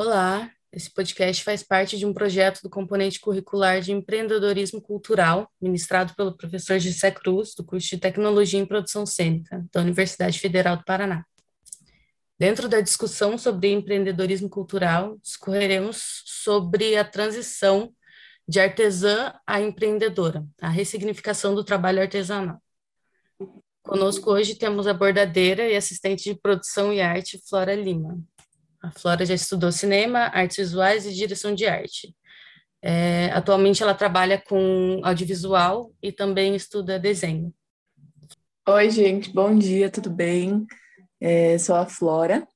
Olá, 0.00 0.48
esse 0.72 0.88
podcast 0.88 1.42
faz 1.42 1.64
parte 1.64 1.98
de 1.98 2.06
um 2.06 2.14
projeto 2.14 2.62
do 2.62 2.70
componente 2.70 3.18
curricular 3.18 3.80
de 3.80 3.90
empreendedorismo 3.90 4.80
cultural, 4.80 5.50
ministrado 5.60 6.14
pelo 6.14 6.36
professor 6.36 6.78
Gissé 6.78 7.10
Cruz, 7.10 7.52
do 7.52 7.64
curso 7.64 7.88
de 7.88 7.98
Tecnologia 7.98 8.60
em 8.60 8.64
Produção 8.64 9.04
Cênica, 9.04 9.66
da 9.72 9.80
Universidade 9.80 10.38
Federal 10.38 10.76
do 10.76 10.84
Paraná. 10.84 11.24
Dentro 12.38 12.68
da 12.68 12.80
discussão 12.80 13.36
sobre 13.36 13.72
empreendedorismo 13.72 14.48
cultural, 14.48 15.18
discorreremos 15.20 16.22
sobre 16.24 16.96
a 16.96 17.04
transição 17.04 17.92
de 18.46 18.60
artesã 18.60 19.34
a 19.44 19.60
empreendedora, 19.60 20.46
a 20.62 20.68
ressignificação 20.68 21.56
do 21.56 21.64
trabalho 21.64 22.00
artesanal. 22.00 22.62
Conosco 23.82 24.30
hoje 24.30 24.54
temos 24.54 24.86
a 24.86 24.94
bordadeira 24.94 25.68
e 25.68 25.74
assistente 25.74 26.22
de 26.32 26.38
produção 26.38 26.92
e 26.92 27.00
arte, 27.00 27.42
Flora 27.48 27.74
Lima. 27.74 28.24
A 28.80 28.92
Flora 28.92 29.26
já 29.26 29.34
estudou 29.34 29.72
cinema, 29.72 30.30
artes 30.32 30.56
visuais 30.56 31.04
e 31.04 31.12
direção 31.12 31.54
de 31.54 31.66
arte. 31.66 32.14
É, 32.80 33.26
atualmente 33.32 33.82
ela 33.82 33.94
trabalha 33.94 34.40
com 34.40 35.00
audiovisual 35.02 35.92
e 36.00 36.12
também 36.12 36.54
estuda 36.54 36.98
desenho. 36.98 37.52
Oi, 38.68 38.90
gente, 38.90 39.32
bom 39.32 39.56
dia, 39.56 39.90
tudo 39.90 40.10
bem? 40.10 40.64
É, 41.20 41.58
sou 41.58 41.74
a 41.74 41.86
Flora 41.86 42.46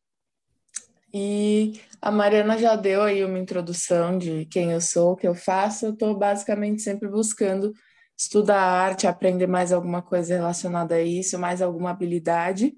e 1.12 1.80
a 2.00 2.10
Mariana 2.10 2.56
já 2.56 2.76
deu 2.76 3.02
aí 3.02 3.24
uma 3.24 3.38
introdução 3.38 4.16
de 4.16 4.46
quem 4.46 4.72
eu 4.72 4.80
sou, 4.80 5.12
o 5.12 5.16
que 5.16 5.26
eu 5.26 5.34
faço. 5.34 5.86
Eu 5.86 5.92
estou 5.92 6.16
basicamente 6.16 6.82
sempre 6.82 7.08
buscando 7.08 7.72
estudar 8.16 8.60
arte, 8.60 9.06
aprender 9.06 9.48
mais 9.48 9.72
alguma 9.72 10.00
coisa 10.00 10.34
relacionada 10.34 10.94
a 10.94 11.02
isso, 11.02 11.38
mais 11.38 11.60
alguma 11.60 11.90
habilidade. 11.90 12.74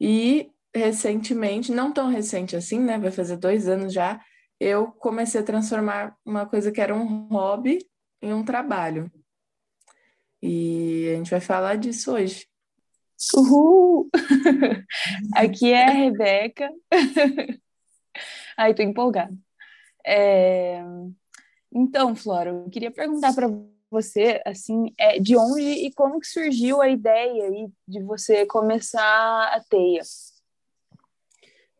E 0.00 0.48
recentemente, 0.74 1.72
não 1.72 1.92
tão 1.92 2.08
recente 2.08 2.56
assim, 2.56 2.78
né? 2.78 2.98
Vai 2.98 3.10
fazer 3.10 3.36
dois 3.36 3.68
anos 3.68 3.92
já, 3.92 4.20
eu 4.58 4.92
comecei 4.92 5.40
a 5.40 5.44
transformar 5.44 6.16
uma 6.24 6.46
coisa 6.46 6.70
que 6.70 6.80
era 6.80 6.94
um 6.94 7.28
hobby 7.28 7.78
em 8.20 8.32
um 8.32 8.44
trabalho. 8.44 9.10
E 10.42 11.10
a 11.12 11.16
gente 11.16 11.30
vai 11.30 11.40
falar 11.40 11.76
disso 11.76 12.12
hoje. 12.12 12.46
Uhul! 13.34 14.08
Aqui 15.34 15.72
é 15.72 15.84
a 15.84 15.90
Rebeca. 15.90 16.70
Ai, 18.56 18.74
tô 18.74 18.82
empolgada. 18.82 19.34
É... 20.06 20.82
Então, 21.72 22.14
Flora, 22.14 22.50
eu 22.50 22.70
queria 22.70 22.90
perguntar 22.90 23.34
para 23.34 23.48
você, 23.90 24.40
assim, 24.46 24.94
é, 24.98 25.18
de 25.18 25.36
onde 25.36 25.62
e 25.62 25.92
como 25.92 26.20
que 26.20 26.26
surgiu 26.26 26.80
a 26.80 26.88
ideia 26.88 27.44
aí 27.44 27.68
de 27.86 28.02
você 28.02 28.46
começar 28.46 29.52
a 29.54 29.60
Teia? 29.68 30.02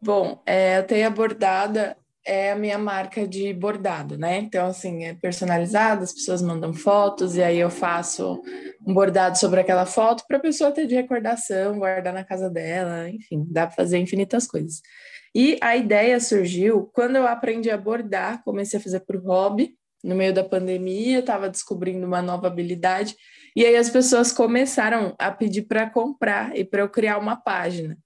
Bom, 0.03 0.43
é, 0.47 0.77
a 0.77 0.83
Teia 0.83 1.11
Bordada 1.11 1.97
é 2.25 2.53
a 2.53 2.57
minha 2.57 2.79
marca 2.79 3.27
de 3.27 3.53
bordado, 3.53 4.17
né? 4.17 4.39
Então, 4.39 4.67
assim, 4.69 5.05
é 5.05 5.15
personalizado, 5.15 6.05
as 6.05 6.13
pessoas 6.13 6.41
mandam 6.41 6.73
fotos 6.73 7.37
e 7.37 7.43
aí 7.43 7.59
eu 7.59 7.71
faço 7.71 8.41
um 8.87 8.95
bordado 8.95 9.39
sobre 9.39 9.61
aquela 9.61 9.85
foto 9.85 10.25
para 10.27 10.37
a 10.37 10.41
pessoa 10.41 10.73
ter 10.73 10.87
de 10.87 10.95
recordação, 10.95 11.79
guardar 11.79 12.15
na 12.15 12.25
casa 12.25 12.49
dela, 12.49 13.11
enfim, 13.11 13.47
dá 13.51 13.67
para 13.67 13.77
fazer 13.77 13.99
infinitas 13.99 14.47
coisas. 14.47 14.81
E 15.35 15.59
a 15.61 15.77
ideia 15.77 16.19
surgiu 16.19 16.91
quando 16.95 17.17
eu 17.17 17.27
aprendi 17.27 17.71
a 17.71 17.77
bordar, 17.77 18.43
comecei 18.43 18.79
a 18.79 18.83
fazer 18.83 19.01
por 19.01 19.17
hobby, 19.17 19.75
no 20.03 20.15
meio 20.15 20.33
da 20.33 20.43
pandemia, 20.43 21.19
estava 21.19 21.49
descobrindo 21.49 22.07
uma 22.07 22.23
nova 22.23 22.47
habilidade, 22.47 23.15
e 23.55 23.67
aí 23.67 23.77
as 23.77 23.91
pessoas 23.91 24.33
começaram 24.33 25.15
a 25.19 25.31
pedir 25.31 25.63
para 25.63 25.91
comprar 25.91 26.57
e 26.57 26.65
para 26.65 26.81
eu 26.81 26.89
criar 26.89 27.19
uma 27.19 27.37
página. 27.37 27.99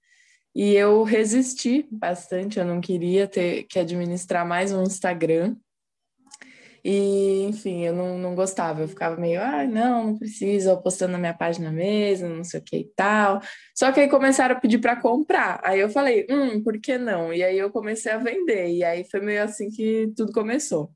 E 0.55 0.73
eu 0.73 1.03
resisti 1.03 1.85
bastante, 1.91 2.57
eu 2.57 2.65
não 2.65 2.79
queria 2.79 3.27
ter 3.27 3.63
que 3.63 3.77
administrar 3.77 4.47
mais 4.47 4.71
um 4.71 4.83
Instagram, 4.83 5.55
e, 6.87 7.41
enfim, 7.47 7.83
eu 7.83 7.95
não, 7.95 8.15
não 8.15 8.35
gostava, 8.35 8.81
eu 8.81 8.87
ficava 8.87 9.19
meio, 9.19 9.41
ah, 9.41 9.65
não, 9.65 10.05
não 10.05 10.17
preciso, 10.19 10.69
eu 10.69 10.77
postando 10.79 11.13
na 11.13 11.17
minha 11.17 11.33
página 11.33 11.71
mesmo, 11.71 12.29
não 12.29 12.43
sei 12.43 12.59
o 12.59 12.63
que 12.63 12.77
e 12.77 12.91
tal. 12.95 13.41
Só 13.75 13.91
que 13.91 14.01
aí 14.01 14.07
começaram 14.07 14.55
a 14.55 14.59
pedir 14.59 14.77
para 14.77 14.95
comprar. 14.95 15.59
Aí 15.63 15.79
eu 15.79 15.89
falei, 15.89 16.27
hum, 16.29 16.61
por 16.63 16.79
que 16.79 16.95
não? 16.99 17.33
E 17.33 17.43
aí 17.43 17.57
eu 17.57 17.71
comecei 17.71 18.11
a 18.11 18.19
vender, 18.19 18.69
e 18.69 18.83
aí 18.83 19.03
foi 19.03 19.19
meio 19.19 19.43
assim 19.43 19.71
que 19.71 20.13
tudo 20.15 20.31
começou. 20.31 20.91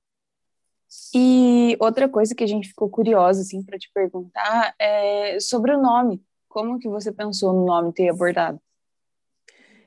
E 1.15 1.75
outra 1.79 2.07
coisa 2.07 2.35
que 2.35 2.43
a 2.43 2.47
gente 2.47 2.67
ficou 2.67 2.87
curiosa, 2.87 3.41
assim, 3.41 3.63
para 3.63 3.79
te 3.79 3.89
perguntar 3.91 4.75
é 4.77 5.39
sobre 5.39 5.73
o 5.73 5.81
nome. 5.81 6.21
Como 6.47 6.77
que 6.77 6.87
você 6.87 7.11
pensou 7.11 7.51
no 7.51 7.65
nome 7.65 7.93
ter 7.93 8.09
abordado? 8.09 8.61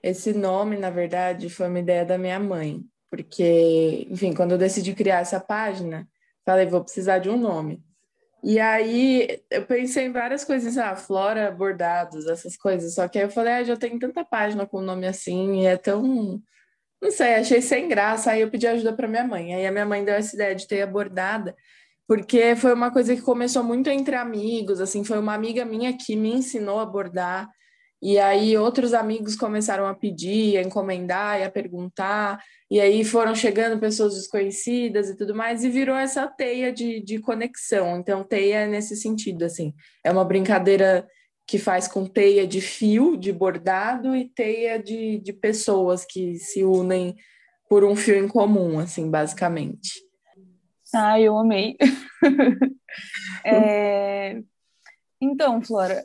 Esse 0.02 0.32
nome, 0.32 0.76
na 0.76 0.90
verdade, 0.90 1.48
foi 1.48 1.68
uma 1.68 1.78
ideia 1.78 2.04
da 2.04 2.18
minha 2.18 2.40
mãe 2.40 2.84
porque, 3.12 4.08
enfim, 4.10 4.32
quando 4.32 4.52
eu 4.52 4.58
decidi 4.58 4.94
criar 4.94 5.20
essa 5.20 5.38
página, 5.38 6.08
falei, 6.46 6.64
vou 6.64 6.82
precisar 6.82 7.18
de 7.18 7.28
um 7.28 7.36
nome. 7.36 7.84
E 8.42 8.58
aí 8.58 9.42
eu 9.50 9.66
pensei 9.66 10.06
em 10.06 10.12
várias 10.12 10.44
coisas, 10.44 10.78
ah, 10.78 10.96
Flora 10.96 11.50
Bordados, 11.50 12.26
essas 12.26 12.56
coisas, 12.56 12.94
só 12.94 13.06
que 13.06 13.18
aí 13.18 13.24
eu 13.24 13.30
falei, 13.30 13.52
ah, 13.52 13.64
já 13.64 13.76
tem 13.76 13.98
tanta 13.98 14.24
página 14.24 14.66
com 14.66 14.80
nome 14.80 15.06
assim, 15.06 15.60
e 15.60 15.66
é 15.66 15.76
tão. 15.76 16.42
Não 17.02 17.10
sei, 17.10 17.34
achei 17.34 17.60
sem 17.60 17.86
graça, 17.86 18.30
aí 18.30 18.40
eu 18.40 18.50
pedi 18.50 18.66
ajuda 18.66 18.94
para 18.94 19.06
minha 19.06 19.24
mãe. 19.24 19.54
Aí 19.54 19.66
a 19.66 19.70
minha 19.70 19.84
mãe 19.84 20.02
deu 20.02 20.14
essa 20.14 20.34
ideia 20.34 20.54
de 20.54 20.66
ter 20.66 20.80
a 20.80 20.86
bordada, 20.86 21.54
porque 22.08 22.56
foi 22.56 22.72
uma 22.72 22.90
coisa 22.90 23.14
que 23.14 23.20
começou 23.20 23.62
muito 23.62 23.90
entre 23.90 24.16
amigos, 24.16 24.80
assim, 24.80 25.04
foi 25.04 25.18
uma 25.18 25.34
amiga 25.34 25.66
minha 25.66 25.94
que 25.94 26.16
me 26.16 26.32
ensinou 26.32 26.80
a 26.80 26.86
bordar, 26.86 27.46
e 28.02 28.18
aí 28.18 28.58
outros 28.58 28.92
amigos 28.92 29.36
começaram 29.36 29.86
a 29.86 29.94
pedir, 29.94 30.58
a 30.58 30.62
encomendar 30.62 31.38
e 31.38 31.44
a 31.44 31.50
perguntar, 31.50 32.42
e 32.68 32.80
aí 32.80 33.04
foram 33.04 33.32
chegando 33.32 33.78
pessoas 33.78 34.14
desconhecidas 34.14 35.08
e 35.08 35.16
tudo 35.16 35.36
mais, 35.36 35.62
e 35.62 35.70
virou 35.70 35.94
essa 35.94 36.26
teia 36.26 36.72
de, 36.72 37.00
de 37.00 37.20
conexão. 37.20 37.96
Então, 37.96 38.24
teia 38.24 38.62
é 38.62 38.66
nesse 38.66 38.96
sentido, 38.96 39.44
assim, 39.44 39.72
é 40.02 40.10
uma 40.10 40.24
brincadeira 40.24 41.06
que 41.46 41.58
faz 41.58 41.86
com 41.86 42.04
teia 42.04 42.44
de 42.44 42.60
fio, 42.60 43.16
de 43.16 43.32
bordado, 43.32 44.16
e 44.16 44.28
teia 44.28 44.82
de, 44.82 45.18
de 45.20 45.32
pessoas 45.32 46.04
que 46.04 46.36
se 46.40 46.64
unem 46.64 47.14
por 47.68 47.84
um 47.84 47.94
fio 47.94 48.16
em 48.16 48.26
comum, 48.26 48.80
assim, 48.80 49.08
basicamente. 49.08 50.02
Ah, 50.92 51.20
eu 51.20 51.38
amei. 51.38 51.76
é... 53.46 54.42
Então, 55.20 55.62
Flora, 55.62 56.04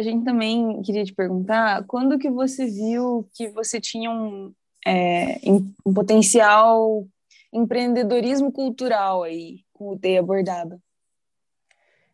a 0.00 0.02
gente 0.02 0.24
também 0.24 0.80
queria 0.80 1.04
te 1.04 1.14
perguntar 1.14 1.84
quando 1.86 2.18
que 2.18 2.30
você 2.30 2.66
viu 2.66 3.28
que 3.34 3.48
você 3.50 3.78
tinha 3.78 4.10
um, 4.10 4.52
é, 4.86 5.38
um 5.84 5.92
potencial 5.92 7.06
empreendedorismo 7.52 8.50
cultural 8.50 9.22
aí 9.22 9.60
com 9.74 9.90
o 9.90 9.98
Teia 9.98 10.22
Bordada? 10.22 10.80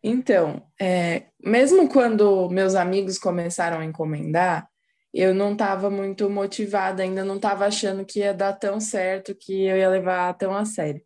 Então, 0.02 0.62
é, 0.80 1.26
mesmo 1.41 1.88
quando 1.88 2.48
meus 2.50 2.75
amigos 2.75 3.19
começaram 3.19 3.78
a 3.78 3.84
encomendar, 3.84 4.69
eu 5.14 5.32
não 5.32 5.52
estava 5.52 5.88
muito 5.88 6.28
motivada, 6.28 7.04
ainda 7.04 7.25
não 7.25 7.36
estava 7.36 7.66
achando 7.66 8.04
que 8.04 8.19
ia 8.19 8.34
dar 8.34 8.52
tão 8.54 8.80
certo, 8.80 9.34
que 9.34 9.64
eu 9.64 9.76
ia 9.76 9.88
levar 9.88 10.34
tão 10.34 10.54
a 10.54 10.64
sério. 10.64 11.00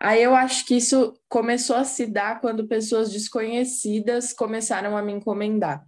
Aí 0.00 0.22
eu 0.22 0.34
acho 0.34 0.66
que 0.66 0.74
isso 0.74 1.12
começou 1.28 1.76
a 1.76 1.84
se 1.84 2.06
dar 2.06 2.40
quando 2.40 2.66
pessoas 2.66 3.12
desconhecidas 3.12 4.32
começaram 4.32 4.96
a 4.96 5.02
me 5.02 5.12
encomendar 5.12 5.84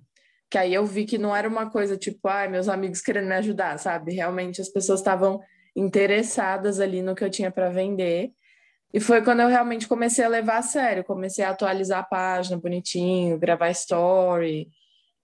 que 0.51 0.59
aí 0.59 0.73
eu 0.73 0.87
vi 0.87 1.05
que 1.05 1.19
não 1.19 1.35
era 1.35 1.49
uma 1.49 1.71
coisa 1.71 1.97
tipo, 1.97 2.29
ai, 2.29 2.47
ah, 2.47 2.51
meus 2.51 2.69
amigos 2.69 3.01
querendo 3.01 3.27
me 3.27 3.35
ajudar, 3.35 3.79
sabe? 3.79 4.13
Realmente 4.13 4.61
as 4.61 4.69
pessoas 4.69 5.01
estavam 5.01 5.41
interessadas 5.75 6.81
ali 6.81 7.03
no 7.03 7.15
que 7.15 7.25
eu 7.25 7.31
tinha 7.31 7.51
para 7.51 7.69
vender. 7.69 8.33
E 8.95 9.01
foi 9.01 9.23
quando 9.23 9.41
eu 9.41 9.49
realmente 9.49 9.89
comecei 9.89 10.25
a 10.25 10.29
levar 10.29 10.59
a 10.59 10.63
sério, 10.63 11.05
comecei 11.05 11.45
a 11.45 11.51
atualizar 11.51 11.99
a 12.01 12.05
página 12.05 12.57
bonitinho, 12.57 13.39
gravar 13.39 13.71
story, 13.71 14.69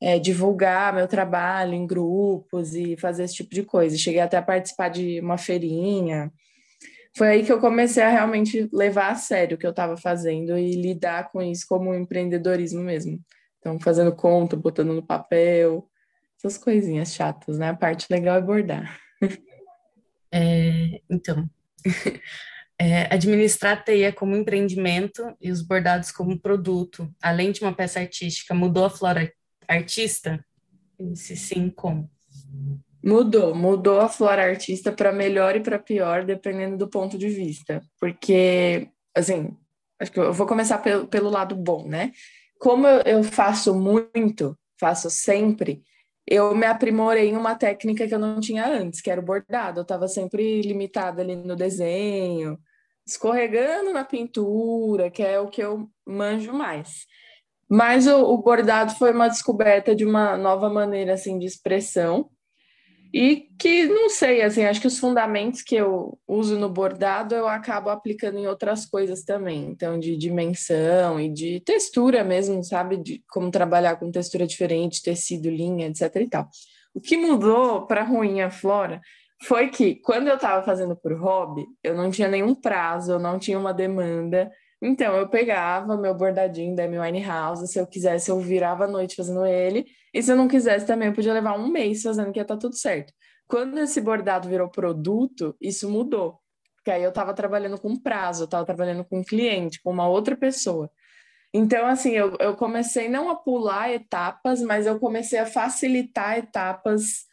é, 0.01 0.19
divulgar 0.19 0.93
meu 0.93 1.07
trabalho 1.07 1.75
em 1.75 1.87
grupos 1.87 2.75
e 2.75 2.97
fazer 2.97 3.25
esse 3.25 3.37
tipo 3.37 3.55
de 3.55 3.63
coisa. 3.63 3.97
Cheguei 3.97 4.21
até 4.21 4.37
a 4.37 4.43
participar 4.43 4.89
de 4.89 5.21
uma 5.21 5.39
feirinha. 5.39 6.31
Foi 7.17 7.29
aí 7.29 7.45
que 7.45 7.53
eu 7.53 7.61
comecei 7.61 8.03
a 8.03 8.09
realmente 8.09 8.69
levar 8.73 9.13
a 9.13 9.15
sério 9.15 9.57
o 9.57 9.59
que 9.59 9.67
eu 9.67 9.71
estava 9.71 9.97
fazendo 9.97 10.59
e 10.59 10.73
lidar 10.73 11.31
com 11.31 11.41
isso 11.41 11.65
como 11.69 11.91
um 11.91 11.95
empreendedorismo 11.95 12.83
mesmo. 12.83 13.21
Então, 13.63 13.79
fazendo 13.79 14.13
conta, 14.13 14.57
botando 14.57 14.93
no 14.93 15.07
papel, 15.07 15.89
essas 16.37 16.59
coisinhas 16.59 17.15
chatas, 17.15 17.59
né? 17.59 17.69
A 17.69 17.77
parte 17.77 18.09
legal 18.11 18.37
é 18.37 18.43
bordar. 18.43 19.01
É, 20.35 21.01
então, 21.11 21.49
é, 22.81 23.03
administrar 23.15 23.75
a 23.75 23.81
teia 23.81 24.13
como 24.13 24.35
empreendimento 24.35 25.23
e 25.41 25.51
os 25.51 25.63
bordados 25.63 26.11
como 26.11 26.41
produto, 26.41 27.09
além 27.23 27.53
de 27.53 27.61
uma 27.61 27.73
peça 27.73 28.01
artística, 28.01 28.55
mudou 28.55 28.87
a 28.87 28.91
Flora 28.91 29.33
artista? 29.69 30.45
Se 31.15 31.37
sim, 31.37 31.71
como? 31.71 32.11
Mudou, 33.05 33.55
mudou 33.55 34.01
a 34.01 34.09
Flora 34.09 34.43
artista 34.43 34.91
para 34.91 35.13
melhor 35.13 35.55
e 35.55 35.61
para 35.61 35.79
pior, 35.79 36.25
dependendo 36.25 36.77
do 36.77 36.89
ponto 36.89 37.19
de 37.19 37.29
vista. 37.29 37.81
Porque, 38.01 38.89
assim, 39.15 39.57
acho 40.01 40.11
que 40.11 40.19
eu 40.19 40.33
vou 40.33 40.47
começar 40.47 40.79
pelo, 40.79 41.07
pelo 41.07 41.31
lado 41.31 41.55
bom, 41.55 41.87
né? 41.87 42.11
Como 42.63 42.87
eu, 42.87 43.25
faço 43.25 43.75
muito, 43.75 44.57
faço 44.79 45.11
sempre, 45.11 45.83
eu 46.25 46.55
me 46.55 46.65
aprimorei 46.65 47.29
em 47.29 47.37
uma 47.37 47.57
técnica 47.57 48.07
que 48.07 48.15
eu 48.15 48.21
não 48.21 48.39
tinha 48.39 48.65
antes, 48.65 49.01
que 49.01 49.11
era 49.11 49.21
o 49.21 49.25
bordado. 49.25 49.81
Eu 49.81 49.83
estava 49.83 50.07
sempre 50.07 50.63
limitada 50.63 51.23
ali 51.23 51.35
no 51.35 51.57
desenho, 51.57 52.57
escorregando 53.05 53.93
na 53.93 54.05
pintura, 54.05 55.11
que 55.11 55.25
é 55.25 55.41
o 55.41 55.49
que 55.49 55.61
eu 55.61 55.91
manjo 56.07 56.53
mais. 56.53 57.05
Mas 57.69 58.07
o, 58.07 58.23
o 58.33 58.39
bordado 58.39 58.95
foi 58.95 59.11
uma 59.11 59.27
descoberta 59.27 59.93
de 59.93 60.05
uma 60.05 60.37
nova 60.37 60.71
maneira 60.71 61.15
assim 61.15 61.41
de 61.41 61.47
expressão 61.47 62.31
e 63.13 63.49
que 63.59 63.85
não 63.87 64.09
sei, 64.09 64.41
assim, 64.41 64.65
acho 64.65 64.81
que 64.81 64.87
os 64.87 64.99
fundamentos 64.99 65.61
que 65.61 65.75
eu 65.75 66.19
uso 66.27 66.59
no 66.59 66.71
bordado 66.71 67.35
eu 67.35 67.47
acabo 67.47 67.91
aplicando 67.91 68.39
em 68.39 68.47
outras 68.47 68.87
coisas 68.87 69.23
também. 69.23 69.67
Então, 69.67 69.99
de 69.99 70.17
dimensão 70.17 71.21
e 71.21 71.29
de 71.29 71.61
textura 71.61 72.25
mesmo, 72.25 72.65
sabe? 72.65 72.97
De 72.97 73.23
como 73.29 73.51
trabalhar 73.51 73.97
com 73.97 74.11
textura 74.11 74.47
diferente, 74.47 75.03
tecido, 75.03 75.51
linha, 75.51 75.89
etc 75.89 76.17
e 76.17 76.29
tal. 76.29 76.49
O 76.95 77.01
que 77.01 77.17
mudou 77.19 77.87
para 77.87 78.03
ruim 78.03 78.41
a 78.41 78.51
Flora 78.51 79.01
foi 79.43 79.69
que 79.69 79.97
quando 79.97 80.29
eu 80.29 80.37
estava 80.37 80.65
fazendo 80.65 80.97
por 80.97 81.13
hobby, 81.13 81.67
eu 81.85 81.95
não 81.95 82.11
tinha 82.11 82.29
nenhum 82.29 82.55
prazo, 82.55 83.13
eu 83.13 83.19
não 83.19 83.39
tinha 83.39 83.59
uma 83.59 83.75
demanda. 83.75 84.51
Então, 84.81 85.15
eu 85.17 85.29
pegava 85.29 85.99
meu 85.99 86.15
bordadinho 86.15 86.75
da 86.75 86.85
Amy 86.85 86.99
Winehouse, 86.99 87.69
se 87.69 87.79
eu 87.79 87.87
quisesse, 87.87 88.31
eu 88.31 88.41
virava 88.41 88.85
a 88.85 88.89
noite 88.89 89.17
fazendo 89.17 89.45
ele, 89.45 89.85
e 90.13 90.23
se 90.23 90.31
eu 90.33 90.37
não 90.37 90.49
quisesse 90.49 90.87
também, 90.87 91.09
eu 91.09 91.15
podia 91.15 91.33
levar 91.33 91.59
um 91.59 91.69
mês 91.69 92.03
fazendo, 92.03 92.33
que 92.33 92.39
ia 92.39 92.43
estar 92.43 92.55
tá 92.55 92.61
tudo 92.61 92.77
certo. 92.77 93.13
Quando 93.47 93.79
esse 93.79 94.01
bordado 94.01 94.49
virou 94.49 94.69
produto, 94.69 95.57
isso 95.61 95.91
mudou, 95.91 96.39
porque 96.77 96.91
aí 96.91 97.03
eu 97.03 97.11
estava 97.11 97.35
trabalhando 97.35 97.79
com 97.79 97.97
prazo, 97.97 98.43
eu 98.43 98.47
estava 98.47 98.65
trabalhando 98.65 99.05
com 99.05 99.21
um 99.21 99.25
cliente, 99.25 99.81
com 99.83 99.91
uma 99.91 100.09
outra 100.09 100.37
pessoa. 100.37 100.91
Então, 101.55 101.87
assim, 101.87 102.13
eu, 102.13 102.37
eu 102.41 102.57
comecei 102.57 103.09
não 103.09 103.29
a 103.29 103.37
pular 103.37 103.93
etapas, 103.93 104.63
mas 104.63 104.87
eu 104.87 104.99
comecei 104.99 105.39
a 105.39 105.47
facilitar 105.47 106.39
etapas 106.39 107.27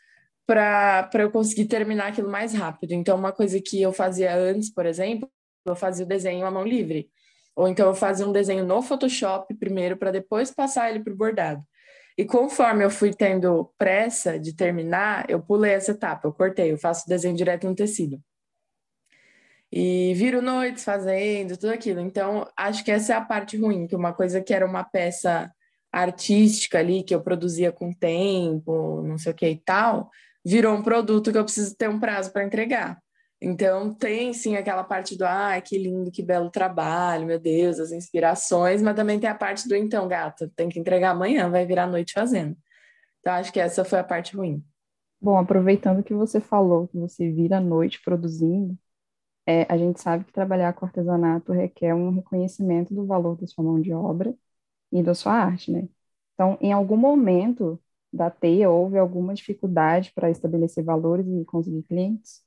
para 0.45 1.09
eu 1.13 1.31
conseguir 1.31 1.65
terminar 1.65 2.07
aquilo 2.07 2.29
mais 2.29 2.53
rápido. 2.53 2.93
Então, 2.93 3.17
uma 3.17 3.31
coisa 3.31 3.61
que 3.61 3.81
eu 3.81 3.93
fazia 3.93 4.35
antes, 4.35 4.69
por 4.73 4.85
exemplo, 4.85 5.29
eu 5.65 5.75
fazia 5.75 6.05
o 6.05 6.07
desenho 6.07 6.45
à 6.45 6.51
mão 6.51 6.65
livre. 6.65 7.09
Ou 7.55 7.67
então 7.67 7.87
eu 7.87 7.93
fazia 7.93 8.25
um 8.25 8.31
desenho 8.31 8.65
no 8.65 8.81
Photoshop 8.81 9.53
primeiro 9.55 9.97
para 9.97 10.11
depois 10.11 10.49
passar 10.49 10.89
ele 10.89 11.03
para 11.03 11.13
o 11.13 11.17
bordado. 11.17 11.61
E 12.19 12.25
conforme 12.25 12.83
eu 12.83 12.89
fui 12.89 13.13
tendo 13.13 13.71
pressa 13.77 14.37
de 14.37 14.53
terminar, 14.53 15.23
eu 15.29 15.41
pulei 15.41 15.71
essa 15.71 15.91
etapa, 15.91 16.27
eu 16.27 16.33
cortei, 16.33 16.69
eu 16.69 16.77
faço 16.77 17.07
desenho 17.07 17.33
direto 17.33 17.65
no 17.65 17.73
tecido. 17.73 18.21
E 19.71 20.13
viro 20.15 20.41
noites 20.41 20.83
fazendo 20.83 21.55
tudo 21.55 21.71
aquilo. 21.71 22.01
Então, 22.01 22.45
acho 22.57 22.83
que 22.83 22.91
essa 22.91 23.13
é 23.13 23.15
a 23.15 23.21
parte 23.23 23.55
ruim, 23.55 23.87
que 23.87 23.95
uma 23.95 24.11
coisa 24.11 24.41
que 24.41 24.53
era 24.53 24.65
uma 24.65 24.83
peça 24.83 25.49
artística 25.89 26.77
ali, 26.77 27.03
que 27.03 27.15
eu 27.15 27.21
produzia 27.21 27.71
com 27.71 27.93
tempo, 27.93 29.01
não 29.01 29.17
sei 29.17 29.31
o 29.31 29.35
que 29.35 29.47
e 29.47 29.57
tal, 29.57 30.09
virou 30.45 30.75
um 30.75 30.83
produto 30.83 31.31
que 31.31 31.37
eu 31.37 31.45
preciso 31.45 31.73
ter 31.77 31.87
um 31.87 32.01
prazo 32.01 32.33
para 32.33 32.43
entregar. 32.43 33.01
Então, 33.41 33.93
tem 33.93 34.33
sim 34.33 34.57
aquela 34.57 34.83
parte 34.83 35.17
do 35.17 35.23
ah, 35.25 35.59
que 35.61 35.77
lindo, 35.77 36.11
que 36.11 36.21
belo 36.21 36.49
trabalho, 36.49 37.25
meu 37.25 37.39
Deus, 37.39 37.79
as 37.79 37.91
inspirações, 37.91 38.81
mas 38.81 38.95
também 38.95 39.19
tem 39.19 39.29
a 39.29 39.35
parte 39.35 39.67
do 39.67 39.75
então, 39.75 40.07
gata, 40.07 40.51
tem 40.55 40.67
que 40.67 40.79
entregar 40.79 41.11
amanhã, 41.11 41.49
vai 41.49 41.65
virar 41.65 41.87
noite 41.87 42.13
fazendo. 42.13 42.57
Então, 43.19 43.33
acho 43.33 43.51
que 43.53 43.59
essa 43.59 43.85
foi 43.85 43.99
a 43.99 44.03
parte 44.03 44.35
ruim. 44.35 44.63
Bom, 45.21 45.37
aproveitando 45.37 46.03
que 46.03 46.13
você 46.13 46.39
falou 46.39 46.87
que 46.87 46.97
você 46.97 47.29
vira 47.31 47.57
à 47.57 47.61
noite 47.61 48.01
produzindo, 48.03 48.77
é, 49.45 49.65
a 49.69 49.77
gente 49.77 50.01
sabe 50.01 50.25
que 50.25 50.33
trabalhar 50.33 50.73
com 50.73 50.85
artesanato 50.85 51.51
requer 51.53 51.93
um 51.93 52.11
reconhecimento 52.11 52.93
do 52.93 53.05
valor 53.05 53.37
da 53.37 53.47
sua 53.47 53.63
mão 53.63 53.81
de 53.81 53.93
obra 53.93 54.35
e 54.91 55.03
da 55.03 55.13
sua 55.15 55.33
arte, 55.33 55.71
né? 55.71 55.89
Então, 56.33 56.57
em 56.61 56.71
algum 56.73 56.97
momento 56.97 57.81
da 58.11 58.29
teia, 58.29 58.69
houve 58.69 58.97
alguma 58.97 59.33
dificuldade 59.33 60.11
para 60.13 60.29
estabelecer 60.31 60.83
valores 60.83 61.27
e 61.27 61.45
conseguir 61.45 61.83
clientes? 61.83 62.43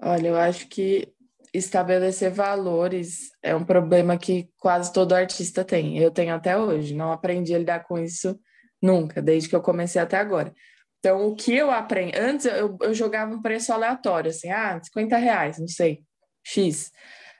Olha, 0.00 0.28
eu 0.28 0.36
acho 0.36 0.68
que 0.68 1.12
estabelecer 1.52 2.30
valores 2.30 3.30
é 3.42 3.54
um 3.54 3.64
problema 3.64 4.18
que 4.18 4.48
quase 4.58 4.92
todo 4.92 5.14
artista 5.14 5.64
tem. 5.64 5.98
Eu 5.98 6.10
tenho 6.10 6.34
até 6.34 6.56
hoje, 6.56 6.94
não 6.94 7.12
aprendi 7.12 7.54
a 7.54 7.58
lidar 7.58 7.84
com 7.84 7.98
isso 7.98 8.38
nunca, 8.80 9.22
desde 9.22 9.48
que 9.48 9.56
eu 9.56 9.62
comecei 9.62 10.00
até 10.00 10.18
agora. 10.18 10.52
Então, 10.98 11.26
o 11.26 11.34
que 11.34 11.54
eu 11.54 11.70
aprendi. 11.70 12.18
Antes 12.18 12.46
eu, 12.46 12.76
eu 12.82 12.92
jogava 12.92 13.34
um 13.34 13.40
preço 13.40 13.72
aleatório, 13.72 14.30
assim, 14.30 14.50
ah, 14.50 14.80
50 14.82 15.16
reais, 15.16 15.58
não 15.58 15.68
sei, 15.68 16.02
X. 16.44 16.90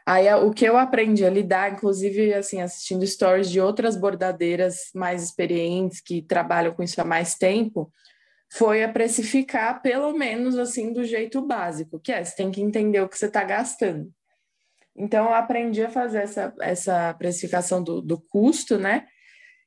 Aí 0.06 0.32
o 0.35 0.53
que 0.53 0.64
eu 0.64 0.76
aprendi 0.79 1.25
a 1.25 1.31
lidar, 1.31 1.73
inclusive 1.73 2.32
assim, 2.32 2.62
assistindo 2.62 3.05
stories 3.05 3.50
de 3.50 3.61
outras 3.61 3.97
bordadeiras 3.97 4.76
mais 4.94 5.23
experientes 5.25 6.00
que 6.00 6.23
trabalham 6.23 6.73
com 6.73 6.82
isso 6.82 7.00
há 7.00 7.05
mais 7.05 7.35
tempo, 7.35 7.93
foi 8.52 8.82
a 8.82 8.88
precificar 8.88 9.82
pelo 9.82 10.12
menos 10.12 10.58
assim 10.58 10.93
do 10.93 11.04
jeito 11.04 11.40
básico, 11.43 11.98
que 12.00 12.12
é 12.12 12.22
você 12.22 12.34
tem 12.37 12.50
que 12.50 12.62
entender 12.62 13.00
o 13.00 13.08
que 13.08 13.19
você 13.19 13.26
está 13.26 13.44
gastando. 13.44 14.10
Então 14.96 15.26
eu 15.26 15.34
aprendi 15.34 15.82
a 15.82 15.90
fazer 15.90 16.22
essa, 16.22 16.54
essa 16.60 17.14
precificação 17.14 17.82
do, 17.82 18.00
do 18.00 18.19
custo, 18.19 18.78
né? 18.78 19.06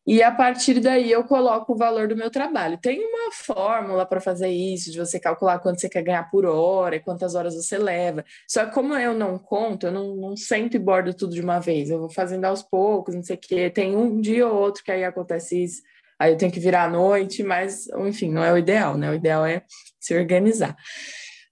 E 0.07 0.23
a 0.23 0.31
partir 0.31 0.79
daí 0.79 1.11
eu 1.11 1.23
coloco 1.23 1.73
o 1.73 1.77
valor 1.77 2.07
do 2.07 2.15
meu 2.15 2.31
trabalho. 2.31 2.79
Tem 2.81 2.99
uma 2.99 3.31
fórmula 3.31 4.07
para 4.07 4.19
fazer 4.19 4.49
isso, 4.49 4.91
de 4.91 4.97
você 4.97 5.19
calcular 5.19 5.59
quanto 5.59 5.79
você 5.79 5.87
quer 5.87 6.01
ganhar 6.01 6.31
por 6.31 6.47
hora 6.47 6.95
e 6.95 6.99
quantas 6.99 7.35
horas 7.35 7.53
você 7.53 7.77
leva. 7.77 8.25
Só 8.47 8.65
que 8.65 8.73
como 8.73 8.95
eu 8.95 9.13
não 9.13 9.37
conto, 9.37 9.85
eu 9.85 9.91
não, 9.91 10.15
não 10.15 10.35
sento 10.35 10.75
e 10.75 10.79
bordo 10.79 11.13
tudo 11.13 11.35
de 11.35 11.41
uma 11.41 11.59
vez. 11.59 11.91
Eu 11.91 11.99
vou 11.99 12.09
fazendo 12.09 12.45
aos 12.45 12.63
poucos, 12.63 13.13
não 13.13 13.21
sei 13.21 13.35
o 13.35 13.39
quê. 13.39 13.69
Tem 13.69 13.95
um 13.95 14.19
dia 14.19 14.47
ou 14.47 14.55
outro 14.55 14.83
que 14.83 14.91
aí 14.91 15.03
acontece 15.03 15.63
isso 15.63 15.83
aí 16.19 16.33
eu 16.33 16.37
tenho 16.37 16.51
que 16.51 16.59
virar 16.59 16.83
à 16.83 16.89
noite, 16.89 17.41
mas, 17.43 17.87
enfim, 17.87 18.29
não 18.29 18.43
é 18.43 18.51
o 18.51 18.57
ideal, 18.57 18.97
né? 18.97 19.09
O 19.09 19.15
ideal 19.15 19.45
é 19.45 19.63
se 19.99 20.17
organizar. 20.17 20.75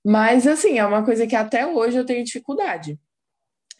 Mas, 0.05 0.45
assim, 0.45 0.77
é 0.77 0.85
uma 0.85 1.03
coisa 1.03 1.25
que 1.25 1.35
até 1.35 1.65
hoje 1.65 1.97
eu 1.97 2.05
tenho 2.05 2.23
dificuldade. 2.23 2.99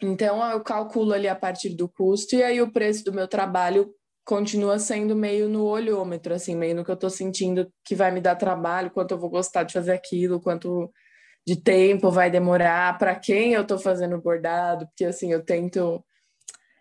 Então, 0.00 0.42
eu 0.50 0.60
calculo 0.62 1.12
ali 1.12 1.28
a 1.28 1.34
partir 1.34 1.70
do 1.70 1.88
custo 1.88 2.36
e 2.36 2.42
aí 2.42 2.62
o 2.62 2.72
preço 2.72 3.04
do 3.04 3.12
meu 3.12 3.26
trabalho 3.28 3.92
continua 4.24 4.78
sendo 4.78 5.16
meio 5.16 5.48
no 5.48 5.64
olhômetro, 5.64 6.34
assim, 6.34 6.54
meio 6.54 6.74
no 6.74 6.84
que 6.84 6.90
eu 6.90 6.94
estou 6.94 7.10
sentindo 7.10 7.72
que 7.84 7.94
vai 7.94 8.10
me 8.10 8.20
dar 8.20 8.36
trabalho, 8.36 8.90
quanto 8.90 9.12
eu 9.12 9.18
vou 9.18 9.30
gostar 9.30 9.64
de 9.64 9.72
fazer 9.72 9.92
aquilo, 9.92 10.40
quanto 10.40 10.92
de 11.46 11.56
tempo 11.56 12.10
vai 12.10 12.30
demorar, 12.30 12.98
para 12.98 13.14
quem 13.14 13.54
eu 13.54 13.62
estou 13.62 13.78
fazendo 13.78 14.20
bordado, 14.20 14.86
porque, 14.86 15.06
assim, 15.06 15.32
eu 15.32 15.42
tento 15.42 16.04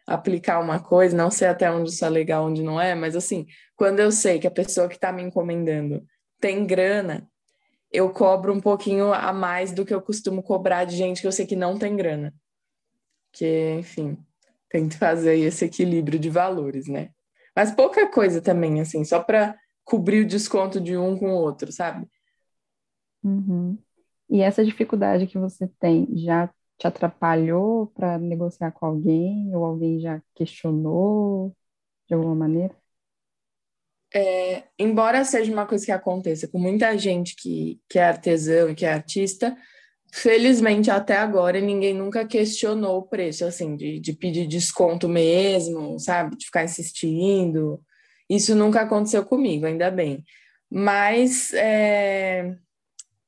aplicar 0.07 0.60
uma 0.60 0.80
coisa, 0.80 1.15
não 1.15 1.30
sei 1.30 1.50
até 1.50 1.69
onde 1.69 1.89
isso 1.89 2.06
é 2.06 2.10
legal, 2.10 2.45
onde 2.45 2.63
não 2.63 2.80
é, 2.80 2.95
mas 2.95 3.15
assim, 3.15 3.45
quando 3.77 4.00
eu 4.00 4.12
sei 4.12 4.39
que 4.39 4.47
a 4.47 4.51
pessoa 4.51 4.89
que 4.89 4.95
está 4.95 5.12
me 5.12 5.21
encomendando 5.21 6.06
tem 6.39 6.65
grana, 6.65 7.29
eu 7.91 8.09
cobro 8.09 8.51
um 8.51 8.59
pouquinho 8.59 9.13
a 9.13 9.31
mais 9.31 9.71
do 9.71 9.85
que 9.85 9.94
eu 9.94 10.01
costumo 10.01 10.44
cobrar 10.44 10.83
de 10.83 10.97
gente 10.97 11.21
que 11.21 11.27
eu 11.27 11.31
sei 11.31 11.45
que 11.45 11.56
não 11.56 11.77
tem 11.77 11.95
grana. 11.95 12.33
Que, 13.31 13.75
enfim, 13.79 14.17
tem 14.69 14.89
que 14.89 14.98
fazer 14.98 15.38
esse 15.38 15.63
equilíbrio 15.63 16.19
de 16.19 16.29
valores, 16.29 16.88
né? 16.88 17.12
Mas 17.55 17.72
pouca 17.72 18.07
coisa 18.10 18.41
também, 18.41 18.81
assim, 18.81 19.05
só 19.05 19.22
para 19.24 19.55
cobrir 19.84 20.25
o 20.25 20.27
desconto 20.27 20.81
de 20.81 20.98
um 20.98 21.17
com 21.17 21.31
o 21.31 21.38
outro, 21.38 21.72
sabe? 21.72 22.07
Uhum. 23.24 23.77
E 24.29 24.41
essa 24.41 24.65
dificuldade 24.65 25.27
que 25.27 25.38
você 25.38 25.67
tem 25.79 26.07
já 26.17 26.50
te 26.77 26.88
atrapalhou 26.88 27.88
para 27.88 28.17
negociar 28.17 28.72
com 28.72 28.86
alguém 28.86 29.55
ou 29.55 29.63
alguém 29.63 30.00
já 30.00 30.22
questionou 30.36 31.55
de 32.07 32.13
alguma 32.13 32.36
maneira? 32.36 32.75
É, 34.13 34.63
embora 34.79 35.23
seja 35.25 35.51
uma 35.51 35.65
coisa 35.65 35.85
que 35.85 35.91
aconteça 35.91 36.47
com 36.47 36.57
muita 36.57 36.97
gente 36.97 37.35
que, 37.35 37.79
que 37.89 37.99
é 37.99 38.03
artesão 38.03 38.69
e 38.69 38.75
que 38.75 38.85
é 38.85 38.93
artista, 38.93 39.55
felizmente 40.11 40.89
até 40.89 41.17
agora 41.17 41.59
ninguém 41.59 41.93
nunca 41.93 42.25
questionou 42.25 42.99
o 42.99 43.07
preço, 43.07 43.45
assim, 43.45 43.75
de, 43.75 43.99
de 43.99 44.13
pedir 44.13 44.47
desconto 44.47 45.09
mesmo, 45.09 45.99
sabe? 45.99 46.37
De 46.37 46.45
ficar 46.45 46.63
insistindo. 46.63 47.81
Isso 48.29 48.55
nunca 48.55 48.81
aconteceu 48.81 49.25
comigo, 49.25 49.65
ainda 49.65 49.91
bem. 49.91 50.23
Mas 50.69 51.53
é... 51.53 52.55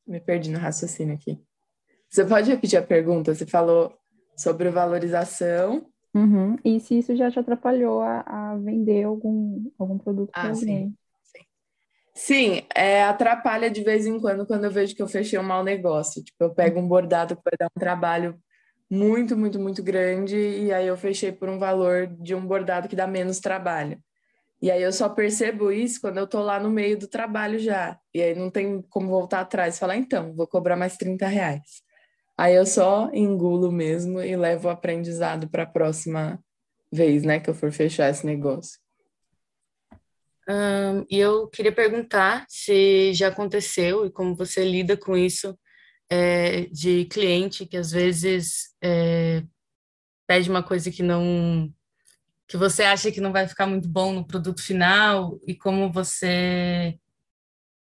me 0.07 0.19
perdi 0.19 0.49
no 0.49 0.59
raciocínio 0.59 1.15
aqui. 1.15 1.39
Você 2.09 2.25
pode 2.25 2.49
repetir 2.49 2.79
a 2.79 2.81
pergunta? 2.81 3.33
Você 3.33 3.45
falou 3.45 3.93
sobre 4.35 4.69
valorização. 4.69 5.85
Uhum. 6.13 6.55
E 6.63 6.79
se 6.79 6.97
isso 6.97 7.15
já 7.15 7.29
te 7.29 7.39
atrapalhou 7.39 8.01
a, 8.01 8.21
a 8.21 8.57
vender 8.57 9.03
algum, 9.03 9.69
algum 9.77 9.97
produto 9.97 10.31
ah, 10.33 10.53
Sim, 10.53 10.95
sim. 11.23 11.43
sim 12.13 12.67
é, 12.75 13.03
atrapalha 13.03 13.69
de 13.69 13.83
vez 13.83 14.07
em 14.07 14.19
quando 14.19 14.45
quando 14.45 14.65
eu 14.65 14.71
vejo 14.71 14.95
que 14.95 15.01
eu 15.01 15.07
fechei 15.07 15.37
um 15.37 15.43
mau 15.43 15.63
negócio. 15.63 16.23
Tipo, 16.23 16.45
eu 16.45 16.53
pego 16.53 16.79
um 16.79 16.87
bordado 16.87 17.35
que 17.35 17.43
vai 17.43 17.53
dar 17.59 17.67
um 17.67 17.79
trabalho 17.79 18.39
muito, 18.89 19.37
muito, 19.37 19.59
muito 19.59 19.83
grande 19.83 20.35
e 20.35 20.73
aí 20.73 20.87
eu 20.87 20.97
fechei 20.97 21.31
por 21.31 21.47
um 21.47 21.59
valor 21.59 22.07
de 22.07 22.33
um 22.33 22.45
bordado 22.45 22.87
que 22.87 22.95
dá 22.95 23.05
menos 23.05 23.39
trabalho. 23.39 24.01
E 24.61 24.69
aí 24.69 24.81
eu 24.81 24.91
só 24.91 25.07
percebo 25.07 25.71
isso 25.71 26.01
quando 26.01 26.17
eu 26.17 26.27
tô 26.27 26.41
lá 26.41 26.59
no 26.59 26.69
meio 26.69 26.97
do 26.97 27.07
trabalho 27.07 27.59
já. 27.59 27.97
E 28.13 28.21
aí 28.21 28.35
não 28.35 28.49
tem 28.49 28.81
como 28.89 29.07
voltar 29.07 29.41
atrás 29.41 29.75
e 29.77 29.79
falar, 29.79 29.95
então, 29.95 30.33
vou 30.35 30.47
cobrar 30.47 30.75
mais 30.75 30.97
30 30.97 31.27
reais. 31.27 31.81
Aí 32.39 32.55
eu 32.55 32.65
só 32.65 33.09
engulo 33.11 33.69
mesmo 33.69 34.21
e 34.21 34.33
levo 34.33 34.69
o 34.69 34.71
aprendizado 34.71 35.49
para 35.49 35.63
a 35.63 35.69
próxima 35.69 36.41
vez, 36.89 37.23
né, 37.23 37.37
que 37.37 37.49
eu 37.49 37.53
for 37.53 37.69
fechar 37.69 38.09
esse 38.09 38.25
negócio. 38.25 38.79
Um, 40.47 41.05
e 41.09 41.19
eu 41.19 41.49
queria 41.49 41.73
perguntar 41.73 42.45
se 42.47 43.13
já 43.13 43.27
aconteceu 43.27 44.05
e 44.05 44.09
como 44.09 44.37
você 44.37 44.63
lida 44.63 44.95
com 44.95 45.17
isso 45.17 45.53
é, 46.09 46.61
de 46.67 47.03
cliente 47.11 47.65
que 47.65 47.75
às 47.75 47.91
vezes 47.91 48.73
é, 48.81 49.43
pede 50.25 50.49
uma 50.49 50.63
coisa 50.63 50.89
que 50.89 51.03
não 51.03 51.69
que 52.47 52.55
você 52.55 52.83
acha 52.83 53.11
que 53.11 53.19
não 53.19 53.33
vai 53.33 53.49
ficar 53.49 53.67
muito 53.67 53.89
bom 53.89 54.13
no 54.13 54.25
produto 54.25 54.63
final 54.63 55.37
e 55.45 55.53
como 55.53 55.91
você 55.91 56.97